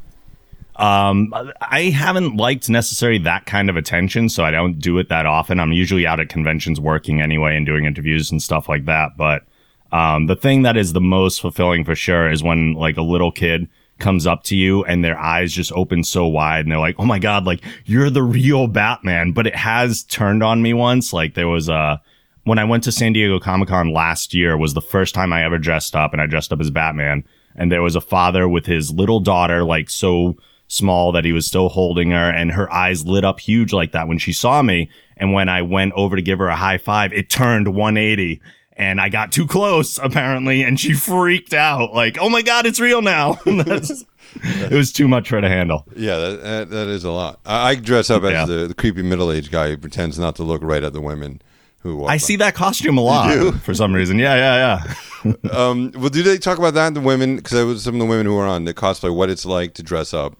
Um, 0.77 1.33
I 1.61 1.83
haven't 1.95 2.37
liked 2.39 2.69
necessarily 2.69 3.19
that 3.19 3.47
kind 3.47 3.69
of 3.69 3.77
attention, 3.77 4.29
so 4.29 4.43
I 4.43 4.51
don't 4.51 4.79
do 4.79 4.99
it 4.99 5.11
that 5.11 5.27
often. 5.27 5.61
I'm 5.61 5.73
usually 5.73 6.07
out 6.07 6.19
at 6.19 6.29
conventions 6.29 6.81
working 6.81 7.21
anyway 7.21 7.57
and 7.57 7.67
doing 7.67 7.85
interviews 7.85 8.33
and 8.33 8.43
stuff 8.43 8.69
like 8.69 8.87
that. 8.87 9.11
But 9.17 9.45
um, 9.93 10.27
the 10.27 10.37
thing 10.37 10.63
that 10.63 10.77
is 10.77 10.93
the 10.93 11.01
most 11.01 11.41
fulfilling 11.41 11.85
for 11.85 11.95
sure 11.95 12.31
is 12.31 12.43
when 12.43 12.75
like 12.75 12.97
a 12.97 13.03
little 13.03 13.31
kid 13.31 13.69
comes 13.99 14.27
up 14.27 14.43
to 14.45 14.57
you 14.57 14.85
and 14.85 15.05
their 15.05 15.19
eyes 15.19 15.53
just 15.53 15.71
open 15.73 16.03
so 16.03 16.27
wide 16.27 16.61
and 16.61 16.73
they're 16.73 16.79
like, 16.79 16.97
"Oh 16.99 17.05
my 17.05 17.19
god, 17.19 17.45
like 17.45 17.63
you're 17.85 18.11
the 18.11 18.23
real 18.23 18.67
Batman." 18.67 19.33
But 19.33 19.47
it 19.47 19.55
has 19.55 20.03
turned 20.03 20.43
on 20.43 20.63
me 20.63 20.73
once. 20.75 21.13
Like 21.13 21.35
there 21.35 21.49
was 21.49 21.69
a 21.69 22.01
when 22.45 22.59
I 22.59 22.65
went 22.65 22.85
to 22.85 22.93
San 22.93 23.13
Diego 23.13 23.39
Comic 23.39 23.69
Con 23.69 23.93
last 23.93 24.35
year 24.35 24.57
was 24.57 24.75
the 24.75 24.81
first 24.81 25.15
time 25.15 25.33
I 25.33 25.45
ever 25.45 25.59
dressed 25.59 25.95
up 25.95 26.13
and 26.13 26.21
I 26.21 26.27
dressed 26.27 26.53
up 26.53 26.61
as 26.61 26.71
Batman. 26.71 27.25
And 27.55 27.71
there 27.71 27.83
was 27.83 27.95
a 27.95 28.01
father 28.01 28.49
with 28.49 28.67
his 28.67 28.91
little 28.91 29.21
daughter, 29.21 29.63
like 29.63 29.91
so 29.91 30.37
small 30.69 31.13
that 31.13 31.25
he 31.25 31.33
was 31.33 31.47
still 31.47 31.69
holding 31.69 32.11
her 32.11 32.31
and 32.31 32.51
her 32.51 32.73
eyes 32.73 33.07
lit 33.07 33.25
up 33.25 33.39
huge 33.39 33.75
like 33.75 33.93
that 33.93 34.09
when 34.09 34.19
she 34.19 34.33
saw 34.33 34.63
me. 34.63 34.89
And 35.19 35.35
when 35.35 35.51
I 35.51 35.61
went 35.61 35.93
over 35.93 36.17
to 36.17 36.23
give 36.23 36.39
her 36.39 36.49
a 36.49 36.57
high 36.57 36.79
five, 36.79 37.13
it 37.13 37.29
turned 37.29 37.75
180 37.75 38.41
and 38.83 39.01
I 39.01 39.09
got 39.09 39.33
too 39.33 39.47
close 39.47 39.99
apparently. 39.99 40.63
And 40.63 40.79
she 40.79 40.93
freaked 41.09 41.55
out 41.55 41.93
like, 41.95 42.19
Oh 42.21 42.29
my 42.29 42.43
God, 42.43 42.67
it's 42.67 42.81
real 42.81 43.03
now. 43.03 43.35
That's- 43.47 44.05
it 44.45 44.73
was 44.73 44.93
too 44.93 45.09
much 45.09 45.29
for 45.29 45.35
her 45.37 45.41
to 45.43 45.49
handle. 45.49 45.85
Yeah, 45.95 46.17
that, 46.17 46.43
that, 46.43 46.71
that 46.71 46.89
is 46.89 47.05
a 47.05 47.11
lot. 47.11 47.41
I, 47.45 47.71
I 47.71 47.75
dress 47.75 48.09
up 48.09 48.23
as 48.23 48.33
Yeah. 48.33 48.45
the, 48.47 48.67
the 48.69 48.75
creepy 48.75 49.03
middle 49.03 49.31
aged 49.31 49.51
guy 49.53 49.69
who 49.69 49.77
pretends 49.77 50.19
not 50.19 50.37
to 50.37 50.43
look 50.43 50.63
right 50.63 50.83
at 50.83 50.95
the 50.95 51.03
women 51.03 51.43
who 51.81 51.97
walk. 51.99 52.09
I 52.11 52.15
by. 52.15 52.17
see 52.19 52.37
that 52.37 52.55
costume 52.55 52.97
a 52.97 53.03
lot 53.03 53.55
for 53.57 53.75
some 53.75 53.93
reason. 53.95 54.19
Yeah, 54.19 54.35
yeah, 54.37 54.85
yeah. 55.25 55.35
Um, 55.53 55.93
well, 55.97 56.09
do 56.09 56.23
they 56.23 56.39
talk 56.39 56.59
about 56.59 56.75
that? 56.75 56.89
In 56.89 56.95
the 56.95 57.01
women, 57.01 57.37
because 57.37 57.53
there 57.53 57.67
was 57.67 57.85
some 57.85 57.95
of 57.95 57.99
the 58.01 58.07
women 58.07 58.25
who 58.27 58.35
were 58.35 58.47
on 58.47 58.65
the 58.65 58.73
cosplay, 58.75 59.15
what 59.15 59.29
it's 59.31 59.45
like 59.45 59.75
to 59.75 59.83
dress 59.83 60.13
up. 60.15 60.35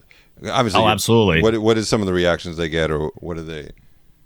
Obviously, 0.49 0.81
Oh, 0.81 0.89
absolutely. 0.89 1.41
What 1.43 1.57
what 1.59 1.79
is 1.79 1.89
some 1.89 2.01
of 2.01 2.07
the 2.09 2.13
reactions 2.13 2.57
they 2.57 2.69
get, 2.69 2.91
or 2.91 3.13
what 3.17 3.37
are 3.39 3.43
they? 3.43 3.71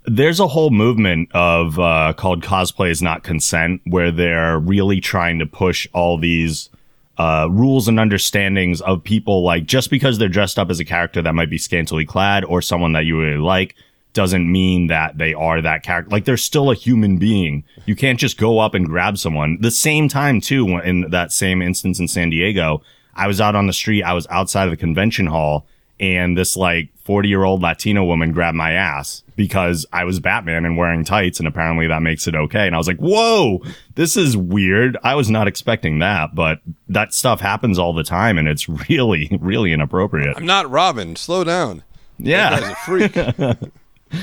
There's 0.07 0.41
a 0.41 0.47
whole 0.47 0.71
movement 0.71 1.29
of 1.33 1.79
uh, 1.79 2.13
called 2.17 2.43
cosplay 2.43 2.91
is 2.91 3.03
not 3.03 3.23
consent 3.23 3.81
where 3.85 4.11
they're 4.11 4.59
really 4.59 5.01
trying 5.01 5.39
to 5.39 5.47
push 5.47 5.87
all 5.93 6.17
these 6.17 6.71
uh, 7.19 7.49
rules 7.51 7.89
and 7.89 7.99
understandings 7.99 8.81
of 8.83 9.03
people 9.03 9.43
like 9.43 9.67
just 9.67 9.91
because 9.91 10.19
they're 10.19 10.29
dressed 10.29 10.59
up 10.59 10.71
as 10.71 10.79
a 10.79 10.85
character 10.85 11.23
that 11.23 11.35
might 11.35 11.51
be 11.51 11.59
scantily 11.59 12.05
clad 12.05 12.45
or 12.45 12.61
someone 12.61 12.93
that 12.93 13.05
you 13.05 13.19
really 13.21 13.39
like 13.39 13.75
doesn't 14.13 14.51
mean 14.51 14.87
that 14.87 15.19
they 15.19 15.35
are 15.35 15.61
that 15.61 15.83
character. 15.83 16.11
Like 16.11 16.25
they're 16.25 16.37
still 16.37 16.71
a 16.71 16.75
human 16.75 17.19
being. 17.19 17.65
You 17.85 17.95
can't 17.97 18.19
just 18.19 18.39
go 18.39 18.59
up 18.59 18.75
and 18.75 18.87
grab 18.87 19.19
someone. 19.19 19.59
The 19.61 19.71
same 19.71 20.09
time 20.09 20.41
too 20.41 20.79
in 20.79 21.11
that 21.11 21.33
same 21.33 21.61
instance 21.61 21.99
in 21.99 22.09
san 22.09 22.31
diego 22.31 22.83
i 23.15 23.27
was 23.27 23.41
out 23.41 23.57
on 23.57 23.67
the 23.67 23.73
street. 23.73 24.03
I 24.03 24.13
was 24.13 24.27
outside 24.29 24.65
of 24.65 24.71
the 24.71 24.77
convention 24.77 25.27
hall 25.27 25.67
and 25.99 26.37
this 26.37 26.57
like 26.57 26.89
40 27.05 27.29
year 27.29 27.45
old 27.45 27.63
Latino 27.63 28.05
woman 28.05 28.33
grabbed 28.33 28.57
my 28.57 28.73
ass 28.73 29.23
because 29.37 29.87
I 29.93 30.05
was 30.05 30.19
Batman 30.19 30.65
and 30.65 30.77
wearing 30.77 31.05
tights 31.05 31.39
and 31.39 31.47
apparently 31.47 31.87
that 31.87 32.03
makes 32.03 32.27
it 32.27 32.35
okay. 32.35 32.67
And 32.67 32.75
I 32.75 32.79
was 32.79 32.87
like, 32.87 32.99
whoa, 32.99 33.63
this 33.95 34.17
is 34.17 34.37
weird. 34.37 34.97
I 35.05 35.15
was 35.15 35.31
not 35.31 35.47
expecting 35.47 36.01
that, 36.01 36.35
but 36.35 36.61
that 36.89 37.13
stuff 37.15 37.41
happens 37.41 37.79
all 37.79 37.93
the 37.93 38.05
time 38.05 38.39
and 38.39 38.49
it's 38.49 38.69
really, 38.89 39.37
really 39.41 39.73
inappropriate. 39.73 40.37
I'm 40.37 40.47
not 40.47 40.71
Robin. 40.71 41.17
Slow 41.17 41.45
down. 41.45 41.83
Yeah. 42.19 42.59
That 42.59 42.61
guy's 42.61 42.73
a 42.73 43.51
freak. 43.55 43.73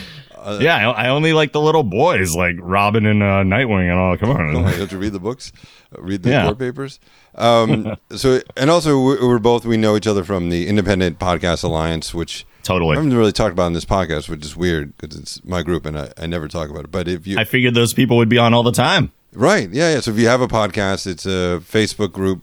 Yeah. 0.59 0.89
I 0.91 1.05
I 1.05 1.09
only 1.09 1.33
like 1.33 1.51
the 1.51 1.61
little 1.61 1.83
boys 1.83 2.35
like 2.35 2.55
Robin 2.59 3.05
and 3.05 3.21
uh, 3.23 3.43
Nightwing 3.43 3.89
and 3.89 3.99
all. 3.99 4.17
Come 4.17 4.29
on. 4.31 4.53
Don't 4.77 4.91
you 4.91 4.97
read 4.97 5.13
the 5.13 5.19
books? 5.19 5.51
Uh, 5.97 6.01
Read 6.01 6.23
the 6.23 6.29
Yeah. 6.31 6.45
court 6.45 6.59
papers. 6.59 6.99
Um, 7.35 7.95
so, 8.15 8.41
and 8.57 8.69
also, 8.69 9.01
we're, 9.01 9.39
both 9.39 9.65
we 9.65 9.77
know 9.77 9.95
each 9.95 10.07
other 10.07 10.23
from 10.23 10.49
the 10.49 10.67
Independent 10.67 11.19
Podcast 11.19 11.63
Alliance, 11.63 12.13
which 12.13 12.45
totally 12.63 12.95
I 12.95 12.99
haven't 12.99 13.15
really 13.17 13.31
talked 13.31 13.53
about 13.53 13.67
in 13.67 13.73
this 13.73 13.85
podcast, 13.85 14.29
which 14.29 14.45
is 14.45 14.55
weird 14.55 14.95
because 14.97 15.17
it's 15.17 15.43
my 15.43 15.63
group 15.63 15.85
and 15.85 15.97
I, 15.97 16.11
I 16.17 16.25
never 16.27 16.47
talk 16.47 16.69
about 16.69 16.85
it. 16.85 16.91
But 16.91 17.07
if 17.07 17.25
you 17.27 17.37
I 17.39 17.43
figured 17.43 17.73
those 17.73 17.93
people 17.93 18.17
would 18.17 18.29
be 18.29 18.37
on 18.37 18.53
all 18.53 18.63
the 18.63 18.71
time. 18.71 19.11
Right. 19.33 19.69
Yeah. 19.71 19.93
Yeah. 19.93 19.99
So 20.01 20.11
if 20.11 20.19
you 20.19 20.27
have 20.27 20.41
a 20.41 20.47
podcast, 20.47 21.07
it's 21.07 21.25
a 21.25 21.59
Facebook 21.63 22.11
group 22.11 22.41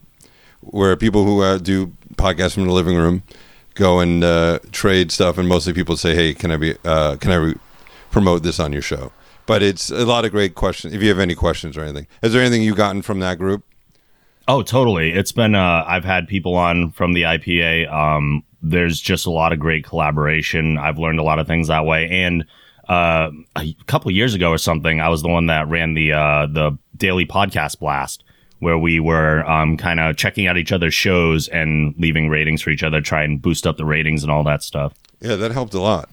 where 0.60 0.96
people 0.96 1.24
who 1.24 1.42
uh, 1.42 1.58
do 1.58 1.92
podcasts 2.16 2.54
from 2.54 2.66
the 2.66 2.72
living 2.72 2.96
room 2.96 3.22
go 3.74 4.00
and 4.00 4.22
uh, 4.24 4.58
trade 4.72 5.10
stuff, 5.12 5.38
and 5.38 5.48
mostly 5.48 5.72
people 5.72 5.96
say, 5.96 6.14
"Hey, 6.14 6.34
can 6.34 6.50
I 6.50 6.56
be? 6.56 6.74
Uh, 6.84 7.16
can 7.16 7.30
I 7.30 7.36
re- 7.36 7.54
promote 8.10 8.42
this 8.42 8.60
on 8.60 8.72
your 8.72 8.82
show?" 8.82 9.12
But 9.46 9.62
it's 9.62 9.90
a 9.90 10.04
lot 10.04 10.24
of 10.24 10.30
great 10.30 10.54
questions. 10.54 10.94
If 10.94 11.02
you 11.02 11.08
have 11.08 11.18
any 11.18 11.34
questions 11.34 11.76
or 11.76 11.82
anything, 11.82 12.06
is 12.22 12.32
there 12.32 12.40
anything 12.42 12.62
you've 12.62 12.76
gotten 12.76 13.02
from 13.02 13.20
that 13.20 13.38
group? 13.38 13.64
Oh, 14.48 14.62
totally. 14.62 15.12
It's 15.12 15.32
been, 15.32 15.54
uh, 15.54 15.84
I've 15.86 16.04
had 16.04 16.26
people 16.26 16.56
on 16.56 16.90
from 16.90 17.12
the 17.12 17.22
IPA. 17.22 17.92
Um, 17.92 18.42
there's 18.62 19.00
just 19.00 19.26
a 19.26 19.30
lot 19.30 19.52
of 19.52 19.58
great 19.60 19.84
collaboration. 19.84 20.76
I've 20.76 20.98
learned 20.98 21.20
a 21.20 21.22
lot 21.22 21.38
of 21.38 21.46
things 21.46 21.68
that 21.68 21.84
way. 21.84 22.08
And, 22.10 22.44
uh, 22.88 23.30
a 23.56 23.74
couple 23.86 24.10
years 24.10 24.34
ago 24.34 24.50
or 24.50 24.58
something, 24.58 25.00
I 25.00 25.08
was 25.08 25.22
the 25.22 25.28
one 25.28 25.46
that 25.46 25.68
ran 25.68 25.94
the, 25.94 26.12
uh, 26.12 26.46
the 26.46 26.76
daily 26.96 27.26
podcast 27.26 27.78
blast 27.78 28.24
where 28.58 28.76
we 28.78 28.98
were, 28.98 29.48
um, 29.48 29.76
kind 29.76 30.00
of 30.00 30.16
checking 30.16 30.46
out 30.48 30.56
each 30.58 30.72
other's 30.72 30.94
shows 30.94 31.46
and 31.48 31.94
leaving 31.98 32.28
ratings 32.28 32.60
for 32.60 32.70
each 32.70 32.82
other, 32.82 33.00
try 33.00 33.22
and 33.22 33.40
boost 33.40 33.66
up 33.66 33.76
the 33.76 33.84
ratings 33.84 34.22
and 34.22 34.32
all 34.32 34.42
that 34.44 34.62
stuff. 34.62 34.94
Yeah, 35.20 35.36
that 35.36 35.52
helped 35.52 35.74
a 35.74 35.80
lot. 35.80 36.08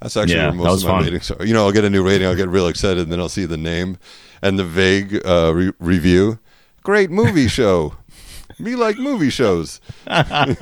That's 0.00 0.16
actually 0.16 0.36
Yeah, 0.36 0.46
where 0.50 0.54
most 0.54 0.82
of 0.82 0.88
my 0.90 0.96
fun. 0.96 1.04
ratings 1.04 1.30
are. 1.30 1.44
You 1.44 1.54
know, 1.54 1.64
I'll 1.66 1.72
get 1.72 1.84
a 1.84 1.90
new 1.90 2.04
rating, 2.06 2.26
I'll 2.26 2.34
get 2.36 2.48
real 2.48 2.68
excited, 2.68 2.98
and 3.04 3.12
then 3.12 3.18
I'll 3.20 3.28
see 3.28 3.46
the 3.46 3.56
name 3.56 3.98
and 4.42 4.58
the 4.58 4.64
vague 4.64 5.20
uh, 5.26 5.52
re- 5.54 5.72
review. 5.78 6.38
Great 6.82 7.10
movie 7.10 7.48
show. 7.48 7.94
Me 8.58 8.74
like 8.76 8.98
movie 8.98 9.30
shows. 9.30 9.80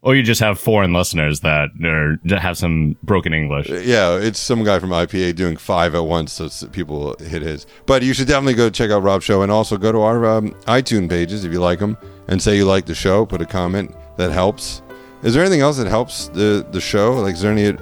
Or 0.00 0.14
you 0.14 0.22
just 0.22 0.40
have 0.40 0.60
foreign 0.60 0.92
listeners 0.92 1.40
that 1.40 1.70
are, 1.84 2.38
have 2.38 2.56
some 2.56 2.96
broken 3.02 3.34
English. 3.34 3.68
Yeah, 3.68 4.16
it's 4.16 4.38
some 4.38 4.62
guy 4.62 4.78
from 4.78 4.90
IPA 4.90 5.34
doing 5.34 5.56
five 5.56 5.94
at 5.96 6.04
once, 6.04 6.32
so 6.34 6.48
people 6.68 7.16
hit 7.18 7.42
his. 7.42 7.66
But 7.84 8.02
you 8.04 8.14
should 8.14 8.28
definitely 8.28 8.54
go 8.54 8.70
check 8.70 8.90
out 8.92 9.02
Rob's 9.02 9.24
show 9.24 9.42
and 9.42 9.50
also 9.50 9.76
go 9.76 9.90
to 9.90 10.00
our 10.00 10.24
um, 10.24 10.50
iTunes 10.66 11.10
pages 11.10 11.44
if 11.44 11.52
you 11.52 11.58
like 11.58 11.80
them 11.80 11.98
and 12.28 12.40
say 12.40 12.56
you 12.56 12.64
like 12.64 12.86
the 12.86 12.94
show. 12.94 13.26
Put 13.26 13.42
a 13.42 13.46
comment 13.46 13.92
that 14.18 14.30
helps. 14.30 14.82
Is 15.24 15.34
there 15.34 15.42
anything 15.42 15.62
else 15.62 15.78
that 15.78 15.88
helps 15.88 16.28
the 16.28 16.64
the 16.70 16.80
show? 16.80 17.14
Like, 17.14 17.34
is 17.34 17.40
there 17.42 17.52
any? 17.52 17.76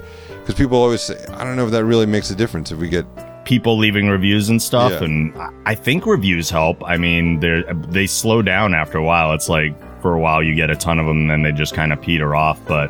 Because 0.47 0.55
people 0.55 0.77
always 0.77 1.01
say, 1.01 1.21
I 1.33 1.43
don't 1.43 1.57
know 1.57 1.65
if 1.65 1.71
that 1.71 1.83
really 1.83 2.05
makes 2.05 2.29
a 2.29 2.35
difference 2.35 2.71
if 2.71 2.77
we 2.79 2.87
get. 2.87 3.05
people 3.43 3.77
leaving 3.77 4.07
reviews 4.07 4.47
and 4.49 4.61
stuff 4.61 4.91
Yeah. 4.91 5.03
and 5.05 5.33
I- 5.65 5.75
think 5.75 6.05
reviews 6.05 6.49
help. 6.49 6.81
I 6.85 6.95
mean 6.97 7.39
they 7.41 7.63
they 7.89 8.05
slow 8.07 8.41
down 8.41 8.73
after 8.73 8.97
a 8.97 9.03
while. 9.03 9.31
It's 9.33 9.47
like 9.49 9.73
for 10.01 10.13
a 10.13 10.19
while 10.19 10.41
you 10.43 10.53
get 10.55 10.69
a 10.69 10.75
ton 10.75 10.99
of 10.99 11.05
them 11.05 11.17
and 11.21 11.29
then 11.29 11.41
they 11.43 11.51
just 11.53 11.73
kind 11.73 11.91
of 11.93 12.01
peter 12.01 12.33
off. 12.35 12.59
But 12.65 12.89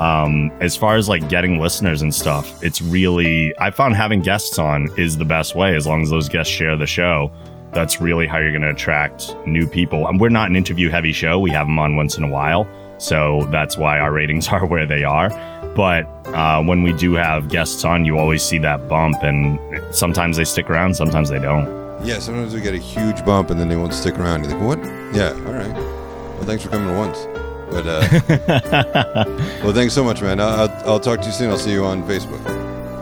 um 0.00 0.50
as 0.60 0.76
far 0.76 0.96
as 0.96 1.08
like 1.08 1.28
getting 1.28 1.58
listeners 1.60 2.02
and 2.02 2.14
stuff 2.14 2.62
it's 2.62 2.80
really 2.80 3.52
i 3.58 3.68
found 3.68 3.96
having 3.96 4.20
guests 4.22 4.56
on 4.56 4.88
is 4.96 5.16
the 5.18 5.24
best 5.24 5.56
way 5.56 5.74
as 5.74 5.88
long 5.88 6.02
as 6.02 6.08
those 6.10 6.28
guests 6.28 6.52
share 6.52 6.76
the 6.76 6.86
show. 6.86 7.30
That's 7.72 8.00
really 8.00 8.26
how 8.26 8.38
you're 8.38 8.52
going 8.52 8.62
to 8.62 8.70
attract 8.70 9.36
new 9.46 9.66
people. 9.66 10.06
And 10.08 10.18
we're 10.18 10.30
not 10.30 10.48
an 10.48 10.56
interview 10.56 10.88
heavy 10.88 11.12
show. 11.12 11.38
We 11.38 11.50
have 11.50 11.66
them 11.66 11.78
on 11.78 11.96
once 11.96 12.16
in 12.16 12.24
a 12.24 12.28
while 12.28 12.66
so 12.98 13.46
that's 13.50 13.76
why 13.76 13.98
our 13.98 14.12
ratings 14.12 14.48
are 14.52 14.66
where 14.66 14.86
they 14.86 15.04
are 15.04 15.30
but 15.78 16.06
uh, 16.34 16.60
when 16.60 16.82
we 16.82 16.92
do 16.92 17.14
have 17.14 17.50
guests 17.50 17.84
on, 17.84 18.04
you 18.04 18.18
always 18.18 18.42
see 18.42 18.58
that 18.58 18.88
bump, 18.88 19.22
and 19.22 19.60
sometimes 19.94 20.36
they 20.36 20.44
stick 20.44 20.68
around, 20.68 20.94
sometimes 20.94 21.30
they 21.30 21.38
don't. 21.38 21.66
Yeah, 22.04 22.18
sometimes 22.18 22.52
we 22.52 22.60
get 22.60 22.74
a 22.74 22.78
huge 22.78 23.24
bump 23.24 23.50
and 23.50 23.60
then 23.60 23.68
they 23.68 23.76
won't 23.76 23.94
stick 23.94 24.18
around. 24.18 24.42
You're 24.42 24.54
like, 24.54 24.60
what? 24.60 24.84
Yeah, 25.14 25.30
all 25.46 25.52
right. 25.52 25.72
Well, 25.72 26.44
thanks 26.44 26.64
for 26.64 26.70
coming 26.70 26.96
once. 26.96 27.26
But 27.70 27.86
uh, 27.86 29.24
well, 29.62 29.72
thanks 29.72 29.94
so 29.94 30.02
much, 30.02 30.20
man. 30.20 30.40
I'll, 30.40 30.68
I'll, 30.68 30.90
I'll 30.90 31.00
talk 31.00 31.20
to 31.20 31.26
you 31.26 31.32
soon. 31.32 31.50
I'll 31.50 31.58
see 31.58 31.72
you 31.72 31.84
on 31.84 32.02
Facebook. 32.02 32.44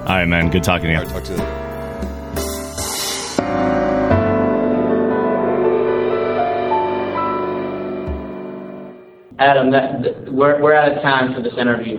All 0.00 0.16
right, 0.16 0.26
man. 0.26 0.50
Good 0.50 0.62
talking 0.62 0.88
to 0.88 0.92
you. 0.92 0.98
All 0.98 1.04
right, 1.04 1.12
talk 1.12 1.24
to 1.24 1.32
you 1.32 1.38
later. 1.38 1.65
Adam, 9.38 9.70
that, 9.70 10.32
we're, 10.32 10.60
we're 10.62 10.74
out 10.74 10.90
of 10.90 11.02
time 11.02 11.34
for 11.34 11.42
this 11.42 11.52
interview. 11.58 11.98